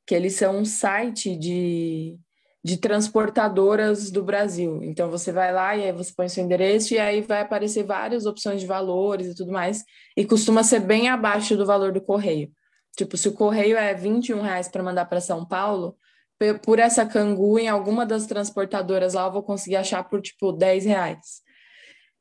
que 0.06 0.14
eles 0.14 0.34
são 0.34 0.58
um 0.58 0.64
site 0.64 1.36
de, 1.36 2.18
de 2.62 2.76
transportadoras 2.76 4.10
do 4.10 4.22
Brasil. 4.22 4.82
Então 4.82 5.10
você 5.10 5.30
vai 5.32 5.52
lá 5.52 5.76
e 5.76 5.84
aí 5.84 5.92
você 5.92 6.12
põe 6.14 6.28
seu 6.28 6.44
endereço 6.44 6.94
e 6.94 6.98
aí 6.98 7.20
vai 7.20 7.40
aparecer 7.40 7.84
várias 7.84 8.26
opções 8.26 8.60
de 8.60 8.66
valores 8.66 9.28
e 9.28 9.34
tudo 9.34 9.52
mais, 9.52 9.84
e 10.16 10.24
costuma 10.24 10.62
ser 10.62 10.80
bem 10.80 11.08
abaixo 11.08 11.56
do 11.56 11.64
valor 11.64 11.92
do 11.92 12.00
correio. 12.00 12.50
Tipo, 12.96 13.16
se 13.16 13.28
o 13.28 13.32
correio 13.32 13.76
é 13.76 13.94
21 13.94 14.42
reais 14.42 14.68
para 14.68 14.82
mandar 14.82 15.06
para 15.06 15.20
São 15.20 15.46
Paulo, 15.46 15.96
por 16.64 16.78
essa 16.78 17.06
cangu 17.06 17.58
em 17.58 17.68
alguma 17.68 18.04
das 18.06 18.26
transportadoras 18.26 19.14
lá 19.14 19.26
eu 19.26 19.32
vou 19.32 19.42
conseguir 19.42 19.76
achar 19.76 20.02
por 20.04 20.20
tipo 20.20 20.52
10 20.52 20.84
reais. 20.84 21.42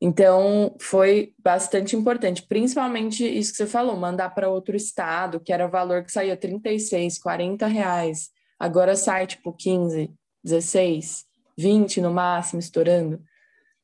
Então 0.00 0.76
foi 0.80 1.32
bastante 1.38 1.96
importante, 1.96 2.46
principalmente 2.46 3.24
isso 3.26 3.50
que 3.50 3.56
você 3.56 3.66
falou, 3.66 3.96
mandar 3.96 4.30
para 4.30 4.48
outro 4.48 4.76
estado, 4.76 5.40
que 5.40 5.52
era 5.52 5.66
o 5.66 5.70
valor 5.70 6.04
que 6.04 6.12
saía 6.12 6.36
36, 6.36 7.18
40 7.18 7.66
reais, 7.66 8.28
agora 8.58 8.94
sai 8.94 9.26
tipo 9.26 9.52
15, 9.52 10.12
16, 10.44 11.24
20 11.56 12.00
no 12.00 12.12
máximo, 12.12 12.60
estourando. 12.60 13.22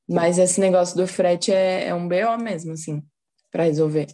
Mas 0.08 0.38
esse 0.38 0.60
negócio 0.60 0.96
do 0.96 1.06
frete 1.06 1.52
é, 1.52 1.86
é 1.88 1.94
um 1.94 2.08
BO 2.08 2.38
mesmo, 2.38 2.72
assim, 2.72 3.02
para 3.50 3.64
resolver. 3.64 4.06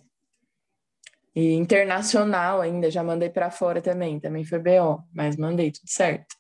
E 1.35 1.53
internacional 1.55 2.61
ainda, 2.61 2.91
já 2.91 3.03
mandei 3.03 3.31
para 3.31 3.51
fora 3.51 3.81
também, 3.81 4.19
também 4.19 4.45
foi 4.45 4.59
BO, 4.59 5.03
mas 5.13 5.37
mandei 5.37 5.71
tudo 5.71 5.89
certo. 5.89 6.37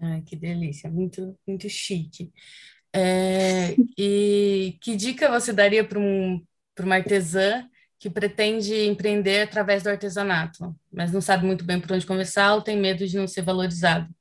Ai, 0.00 0.20
que 0.22 0.34
delícia, 0.34 0.90
muito, 0.90 1.38
muito 1.46 1.68
chique. 1.68 2.32
É, 2.94 3.74
e 3.96 4.76
que 4.80 4.96
dica 4.96 5.30
você 5.30 5.52
daria 5.52 5.84
para 5.84 5.98
um, 5.98 6.44
uma 6.80 6.96
artesã 6.96 7.66
que 7.98 8.10
pretende 8.10 8.74
empreender 8.86 9.42
através 9.42 9.84
do 9.84 9.88
artesanato, 9.90 10.74
mas 10.92 11.12
não 11.12 11.20
sabe 11.20 11.46
muito 11.46 11.64
bem 11.64 11.80
por 11.80 11.92
onde 11.92 12.04
começar 12.04 12.52
ou 12.54 12.60
tem 12.60 12.76
medo 12.76 13.06
de 13.06 13.16
não 13.16 13.28
ser 13.28 13.42
valorizado? 13.42 14.12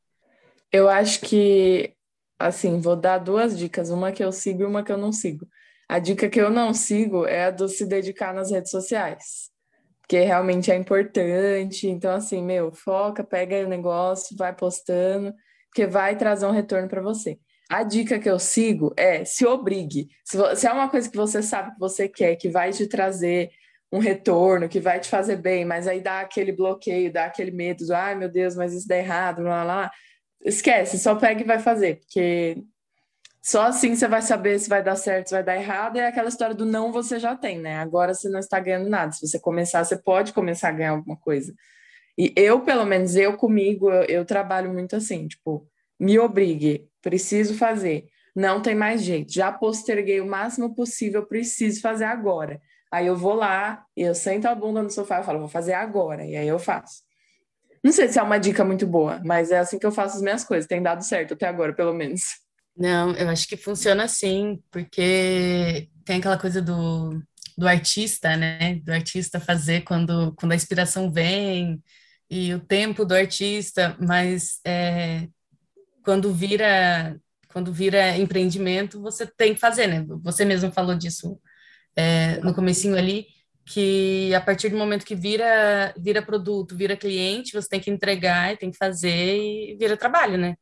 Eu 0.72 0.90
acho 0.90 1.22
que, 1.22 1.94
assim, 2.40 2.80
vou 2.80 2.96
dar 2.96 3.18
duas 3.18 3.58
dicas, 3.58 3.90
uma 3.90 4.12
que 4.12 4.24
eu 4.24 4.32
sigo 4.32 4.64
e 4.64 4.66
uma 4.66 4.84
que 4.84 4.92
eu 4.92 4.98
não 4.98 5.12
sigo. 5.12 5.48
A 5.90 6.00
dica 6.00 6.30
que 6.30 6.40
eu 6.40 6.50
não 6.50 6.74
sigo 6.74 7.26
é 7.26 7.46
a 7.46 7.52
do 7.52 7.68
se 7.68 7.86
dedicar 7.86 8.34
nas 8.34 8.52
redes 8.52 8.72
sociais 8.72 9.52
porque 10.12 10.26
realmente 10.26 10.70
é 10.70 10.76
importante. 10.76 11.88
Então, 11.88 12.14
assim, 12.14 12.44
meu, 12.44 12.70
foca, 12.70 13.24
pega 13.24 13.66
o 13.66 13.70
negócio, 13.70 14.36
vai 14.36 14.54
postando, 14.54 15.34
porque 15.68 15.88
vai 15.88 16.18
trazer 16.18 16.46
um 16.46 16.52
retorno 16.52 16.90
para 16.90 17.02
você. 17.02 17.40
A 17.70 17.82
dica 17.84 18.20
que 18.20 18.30
eu 18.30 18.38
sigo 18.38 18.94
é 18.98 19.24
se 19.24 19.46
obrigue. 19.46 20.10
Se, 20.26 20.38
se 20.58 20.68
é 20.68 20.72
uma 20.74 20.90
coisa 20.90 21.10
que 21.10 21.16
você 21.16 21.42
sabe 21.42 21.72
que 21.72 21.80
você 21.80 22.10
quer, 22.10 22.36
que 22.36 22.50
vai 22.50 22.72
te 22.72 22.88
trazer 22.88 23.52
um 23.90 24.00
retorno, 24.00 24.68
que 24.68 24.82
vai 24.82 25.00
te 25.00 25.08
fazer 25.08 25.38
bem, 25.38 25.64
mas 25.64 25.88
aí 25.88 26.02
dá 26.02 26.20
aquele 26.20 26.52
bloqueio, 26.52 27.14
dá 27.14 27.26
aquele 27.26 27.52
medo, 27.52 27.86
ai 27.94 28.14
meu 28.14 28.28
Deus, 28.30 28.54
mas 28.58 28.74
isso 28.74 28.90
dá 28.90 28.98
errado, 28.98 29.44
lá, 29.44 29.64
lá. 29.64 29.92
Esquece, 30.44 30.98
só 30.98 31.16
pega 31.16 31.42
e 31.42 31.46
vai 31.46 31.60
fazer, 31.60 31.98
porque 32.00 32.64
só 33.42 33.64
assim 33.64 33.96
você 33.96 34.08
vai 34.08 34.22
saber 34.22 34.60
se 34.60 34.70
vai 34.70 34.84
dar 34.84 34.96
certo, 34.96 35.28
se 35.28 35.34
vai 35.34 35.44
dar 35.44 35.56
errado. 35.56 35.98
É 35.98 36.08
aquela 36.08 36.30
história 36.30 36.54
do 36.54 36.66
não 36.66 36.92
você 36.92 37.20
já 37.20 37.36
tem, 37.36 37.60
né? 37.60 37.78
Agora 37.80 38.14
você 38.14 38.30
não 38.30 38.40
está 38.40 38.60
ganhando 38.60 38.90
nada. 38.90 39.12
Se 39.12 39.28
você 39.28 39.40
começar, 39.40 39.84
você 39.84 39.98
pode 39.98 40.32
começar 40.34 40.70
a 40.70 40.72
ganhar 40.72 40.92
alguma 40.92 41.18
coisa. 41.18 41.54
E 42.18 42.34
eu, 42.36 42.62
pelo 42.62 42.86
menos, 42.86 43.16
eu 43.16 43.36
comigo, 43.38 43.90
eu, 43.90 44.04
eu 44.04 44.26
trabalho 44.26 44.72
muito 44.72 44.96
assim, 44.96 45.28
tipo, 45.28 45.68
me 46.00 46.20
obrigue, 46.20 46.88
preciso 47.02 47.56
fazer. 47.56 48.08
Não 48.36 48.62
tem 48.62 48.76
mais 48.76 49.02
jeito. 49.04 49.34
Já 49.34 49.52
posterguei 49.52 50.22
o 50.22 50.28
máximo 50.28 50.76
possível, 50.76 51.26
preciso 51.26 51.82
fazer 51.82 52.06
agora. 52.06 52.62
Aí 52.92 53.08
eu 53.08 53.16
vou 53.16 53.34
lá, 53.34 53.86
eu 53.96 54.14
sento 54.14 54.46
a 54.48 54.56
bunda 54.56 54.84
no 54.84 54.90
sofá 54.90 55.22
e 55.22 55.24
falo, 55.24 55.40
vou 55.40 55.48
fazer 55.48 55.74
agora. 55.74 56.26
E 56.26 56.36
aí 56.36 56.48
eu 56.48 56.60
faço. 56.60 57.02
Não 57.84 57.92
sei 57.92 58.08
se 58.08 58.20
é 58.20 58.24
uma 58.24 58.38
dica 58.38 58.64
muito 58.64 58.86
boa, 58.86 59.22
mas 59.26 59.52
é 59.52 59.60
assim 59.60 59.80
que 59.80 59.86
eu 59.86 59.92
faço 59.92 60.18
as 60.18 60.22
minhas 60.22 60.44
coisas. 60.44 60.68
Tem 60.68 60.82
dado 60.82 61.04
certo 61.04 61.34
até 61.34 61.48
agora, 61.48 61.74
pelo 61.74 61.94
menos. 61.94 62.22
Não, 62.78 63.12
eu 63.16 63.30
acho 63.30 63.48
que 63.48 63.58
funciona 63.58 64.04
assim, 64.04 64.62
porque 64.72 65.90
tem 66.06 66.20
aquela 66.20 66.38
coisa 66.38 66.62
do, 66.62 67.22
do 67.58 67.68
artista, 67.68 68.38
né? 68.38 68.76
Do 68.84 68.92
artista 68.92 69.40
fazer 69.40 69.82
quando, 69.82 70.34
quando 70.36 70.52
a 70.52 70.56
inspiração 70.56 71.12
vem 71.12 71.82
e 72.30 72.54
o 72.54 72.60
tempo 72.60 73.04
do 73.04 73.14
artista, 73.14 73.98
mas 74.00 74.60
é, 74.66 75.28
quando 76.04 76.34
vira 76.34 77.20
quando 77.52 77.74
vira 77.74 78.18
empreendimento, 78.18 79.02
você 79.02 79.26
tem 79.26 79.54
que 79.54 79.60
fazer, 79.60 79.88
né? 79.88 80.06
Você 80.24 80.46
mesmo 80.46 80.72
falou 80.72 80.96
disso 80.96 81.38
é, 81.96 82.38
no 82.38 82.54
comecinho 82.54 82.96
ali, 82.98 83.28
que 83.72 84.34
a 84.36 84.42
partir 84.42 84.70
do 84.70 84.78
momento 84.78 85.06
que 85.06 85.16
vira 85.16 85.94
vira 85.98 86.22
produto, 86.22 86.76
vira 86.76 86.98
cliente, 86.98 87.54
você 87.54 87.70
tem 87.70 87.80
que 87.80 87.92
entregar 87.92 88.54
e 88.54 88.58
tem 88.58 88.72
que 88.72 88.78
fazer 88.78 89.38
e 89.38 89.76
vira 89.78 89.96
trabalho, 89.96 90.38
né? 90.38 90.56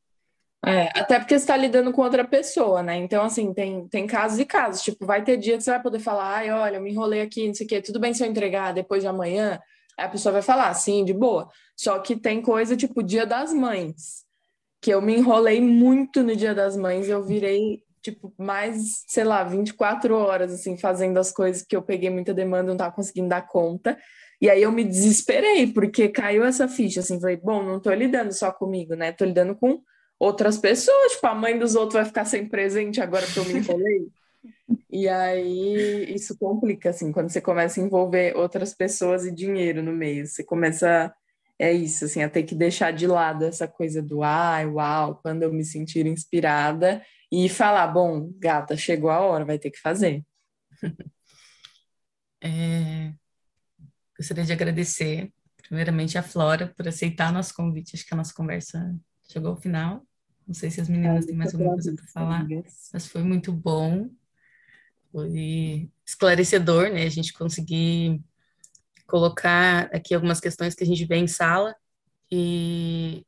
É, 0.66 0.90
até 1.00 1.18
porque 1.18 1.38
você 1.38 1.44
está 1.44 1.56
lidando 1.56 1.92
com 1.92 2.02
outra 2.02 2.28
pessoa, 2.28 2.84
né? 2.84 2.98
Então, 2.98 3.24
assim, 3.24 3.54
tem, 3.54 3.88
tem 3.88 4.06
casos 4.06 4.40
e 4.40 4.46
casos. 4.46 4.82
Tipo, 4.82 5.06
vai 5.06 5.24
ter 5.24 5.38
dia 5.38 5.58
que 5.58 5.64
você 5.64 5.72
vai 5.72 5.82
poder 5.82 6.00
falar, 6.00 6.36
ai, 6.36 6.52
olha, 6.52 6.76
eu 6.76 6.82
me 6.82 6.92
enrolei 6.92 7.22
aqui, 7.22 7.48
não 7.48 7.54
sei 7.54 7.66
o 7.66 7.70
quê, 7.70 7.82
tudo 7.82 8.00
bem 8.00 8.14
se 8.14 8.24
eu 8.24 8.28
entregar 8.28 8.74
depois 8.74 9.02
de 9.02 9.08
amanhã? 9.08 9.60
Aí 9.98 10.06
a 10.06 10.10
pessoa 10.10 10.34
vai 10.34 10.42
falar, 10.42 10.74
sim, 10.74 11.06
de 11.06 11.14
boa. 11.14 11.50
Só 11.78 11.98
que 12.00 12.16
tem 12.16 12.42
coisa, 12.42 12.76
tipo, 12.76 13.02
dia 13.02 13.26
das 13.26 13.54
mães, 13.54 14.26
que 14.82 14.92
eu 14.94 15.02
me 15.02 15.16
enrolei 15.16 15.62
muito 15.62 16.22
no 16.24 16.36
dia 16.36 16.54
das 16.54 16.76
mães, 16.76 17.08
eu 17.08 17.24
virei, 17.24 17.82
tipo, 18.02 18.34
mais, 18.38 19.04
sei 19.08 19.24
lá, 19.24 19.44
24 19.44 20.16
horas, 20.16 20.54
assim, 20.54 20.78
fazendo 20.78 21.18
as 21.18 21.32
coisas 21.32 21.64
que 21.64 21.76
eu 21.76 21.82
peguei 21.82 22.10
muita 22.10 22.34
demanda, 22.34 22.70
não 22.70 22.78
tava 22.78 22.96
conseguindo 22.96 23.30
dar 23.30 23.48
conta. 23.48 23.98
E 24.42 24.50
aí 24.50 24.62
eu 24.62 24.72
me 24.72 24.84
desesperei, 24.84 25.68
porque 25.68 26.08
caiu 26.08 26.46
essa 26.46 26.68
ficha, 26.68 27.02
assim, 27.02 27.20
falei, 27.20 27.38
bom, 27.38 27.62
não 27.64 27.80
tô 27.80 27.92
lidando 27.94 28.34
só 28.34 28.52
comigo, 28.52 28.96
né? 28.96 29.12
Tô 29.12 29.26
lidando 29.26 29.56
com 29.56 29.82
outras 30.18 30.58
pessoas, 30.58 31.14
tipo, 31.14 31.28
a 31.28 31.36
mãe 31.36 31.58
dos 31.58 31.76
outros 31.76 31.96
vai 31.96 32.06
ficar 32.06 32.26
sem 32.26 32.48
presente 32.48 33.02
agora 33.02 33.26
que 33.26 33.38
eu 33.38 33.46
me 33.46 33.54
enrolei. 33.60 34.08
e 34.90 35.08
aí 35.08 36.14
isso 36.14 36.38
complica, 36.38 36.90
assim, 36.90 37.12
quando 37.12 37.30
você 37.30 37.42
começa 37.42 37.80
a 37.80 37.84
envolver 37.84 38.36
outras 38.38 38.74
pessoas 38.74 39.26
e 39.26 39.32
dinheiro 39.32 39.84
no 39.84 39.92
meio, 39.92 40.26
você 40.26 40.44
começa, 40.44 41.14
é 41.60 41.74
isso, 41.74 42.06
assim, 42.06 42.24
a 42.24 42.30
ter 42.30 42.44
que 42.44 42.56
deixar 42.56 42.92
de 42.92 43.06
lado 43.06 43.44
essa 43.44 43.68
coisa 43.68 44.02
do 44.02 44.24
ai, 44.24 44.66
uau, 44.66 45.20
quando 45.22 45.44
eu 45.44 45.52
me 45.52 45.66
sentir 45.66 46.06
inspirada 46.08 47.04
e 47.30 47.50
falar, 47.50 47.88
bom, 47.88 48.32
gata, 48.38 48.78
chegou 48.78 49.10
a 49.10 49.20
hora, 49.20 49.44
vai 49.44 49.60
ter 49.60 49.70
que 49.70 49.80
fazer. 49.80 50.24
É, 52.42 53.14
gostaria 54.18 54.46
de 54.46 54.54
agradecer, 54.54 55.30
primeiramente, 55.58 56.18
a 56.18 56.24
Flora 56.24 56.74
por 56.74 56.88
aceitar 56.88 57.34
nosso 57.34 57.54
convite. 57.54 57.98
Acho 57.98 58.06
que 58.08 58.14
a 58.14 58.18
nossa 58.18 58.34
conversa 58.34 58.96
chegou 59.30 59.52
ao 59.52 59.58
final. 59.58 60.08
Não 60.48 60.54
sei 60.54 60.72
se 60.72 60.80
as 60.80 60.88
meninas 60.88 61.26
têm 61.26 61.36
mais 61.36 61.54
alguma 61.54 61.74
coisa 61.74 61.94
para 61.94 62.08
falar, 62.08 62.48
mas 62.94 63.08
foi 63.08 63.24
muito 63.24 63.52
bom. 63.52 64.10
Foi 65.12 65.92
esclarecedor, 66.06 66.90
né? 66.94 67.04
A 67.04 67.10
gente 67.10 67.34
conseguir 67.34 68.24
colocar 69.10 69.90
aqui 69.92 70.14
algumas 70.14 70.40
questões 70.40 70.76
que 70.76 70.84
a 70.84 70.88
gente 70.88 71.06
vê 71.06 71.18
em 71.18 71.28
sala 71.28 71.76
e 72.32 73.26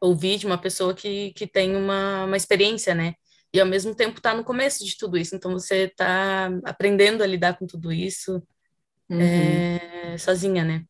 ouvir 0.00 0.38
de 0.38 0.46
uma 0.46 0.58
pessoa 0.58 0.94
que, 0.94 1.32
que 1.32 1.46
tem 1.46 1.76
uma, 1.76 2.24
uma 2.24 2.36
experiência, 2.36 2.94
né? 2.94 3.14
E 3.52 3.60
ao 3.60 3.66
mesmo 3.66 3.94
tempo 3.94 4.18
está 4.18 4.34
no 4.34 4.44
começo 4.44 4.84
de 4.84 4.96
tudo 4.96 5.16
isso, 5.16 5.34
então 5.34 5.52
você 5.52 5.84
está 5.84 6.50
aprendendo 6.64 7.22
a 7.22 7.26
lidar 7.26 7.56
com 7.58 7.66
tudo 7.66 7.90
isso 7.92 8.42
uhum. 9.08 9.20
é, 9.20 10.18
sozinha, 10.18 10.64
né? 10.64 10.84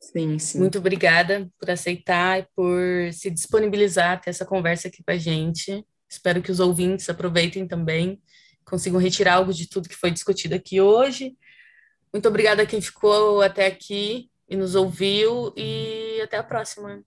Sim, 0.00 0.38
sim. 0.38 0.58
Muito 0.58 0.78
obrigada 0.78 1.50
por 1.58 1.70
aceitar 1.70 2.40
e 2.40 2.46
por 2.54 3.12
se 3.12 3.30
disponibilizar 3.30 4.12
a 4.12 4.16
ter 4.18 4.30
essa 4.30 4.44
conversa 4.44 4.88
aqui 4.88 5.02
com 5.02 5.10
a 5.10 5.16
gente. 5.16 5.84
Espero 6.08 6.42
que 6.42 6.50
os 6.50 6.60
ouvintes 6.60 7.08
aproveitem 7.08 7.66
também, 7.66 8.20
consigam 8.64 9.00
retirar 9.00 9.34
algo 9.34 9.52
de 9.52 9.68
tudo 9.68 9.88
que 9.88 9.96
foi 9.96 10.10
discutido 10.10 10.54
aqui 10.54 10.80
hoje. 10.80 11.34
Muito 12.14 12.28
obrigada 12.28 12.62
a 12.62 12.66
quem 12.66 12.80
ficou 12.80 13.42
até 13.42 13.66
aqui 13.66 14.30
e 14.48 14.54
nos 14.54 14.76
ouviu 14.76 15.52
e 15.56 16.20
até 16.22 16.36
a 16.36 16.44
próxima. 16.44 17.02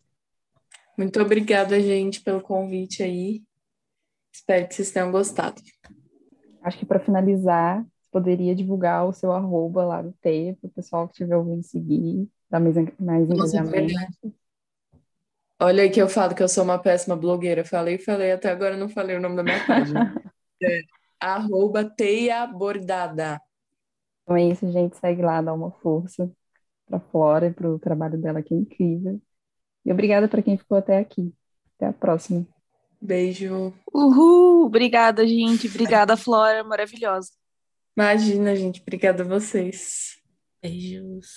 Muito 0.97 1.21
obrigada, 1.21 1.79
gente, 1.79 2.19
pelo 2.19 2.41
convite 2.41 3.01
aí. 3.01 3.41
Espero 4.33 4.67
que 4.67 4.75
vocês 4.75 4.91
tenham 4.91 5.09
gostado. 5.09 5.61
Acho 6.61 6.77
que 6.77 6.85
para 6.85 6.99
finalizar, 6.99 7.85
poderia 8.11 8.53
divulgar 8.53 9.07
o 9.07 9.13
seu 9.13 9.31
arroba 9.31 9.85
lá 9.85 10.01
do 10.01 10.11
Teia 10.21 10.57
para 10.59 10.67
o 10.67 10.71
pessoal 10.71 11.07
que 11.07 11.13
estiver 11.13 11.37
ouvindo 11.37 11.63
seguir, 11.63 12.27
dar 12.49 12.59
mais, 12.59 12.75
mais 12.99 13.29
engajamento. 13.29 14.35
Olha 15.57 15.83
aí 15.83 15.89
que 15.89 16.01
eu 16.01 16.09
falo 16.09 16.35
que 16.35 16.43
eu 16.43 16.49
sou 16.49 16.65
uma 16.65 16.79
péssima 16.79 17.15
blogueira. 17.15 17.63
Falei, 17.63 17.97
falei, 17.97 18.33
até 18.33 18.49
agora 18.49 18.75
não 18.75 18.89
falei 18.89 19.15
o 19.15 19.21
nome 19.21 19.37
da 19.37 19.43
minha 19.43 19.65
página. 19.65 20.21
é, 20.61 20.81
arroba 21.17 21.85
Teia 21.85 22.45
Bordada. 22.45 23.41
Então 24.27 24.35
é 24.35 24.43
isso, 24.43 24.69
gente. 24.69 24.97
Segue 24.97 25.21
lá, 25.21 25.41
dá 25.41 25.53
uma 25.53 25.71
força 25.71 26.29
para 26.85 26.99
Flora 26.99 27.47
e 27.47 27.53
para 27.53 27.69
o 27.71 27.79
trabalho 27.79 28.19
dela, 28.19 28.43
que 28.43 28.53
é 28.53 28.57
incrível. 28.57 29.21
E 29.85 29.91
obrigada 29.91 30.27
para 30.27 30.41
quem 30.41 30.57
ficou 30.57 30.77
até 30.77 30.97
aqui. 30.97 31.33
Até 31.77 31.87
a 31.87 31.93
próxima. 31.93 32.45
Beijo. 32.99 33.73
Uhul! 33.93 34.65
Obrigada, 34.65 35.25
gente. 35.25 35.67
Obrigada, 35.67 36.17
Flora. 36.17 36.61
Maravilhosa. 36.61 37.31
Imagina, 37.95 38.53
gente. 38.53 38.81
Obrigada 38.81 39.23
a 39.23 39.25
vocês. 39.25 40.17
Beijos. 40.61 41.27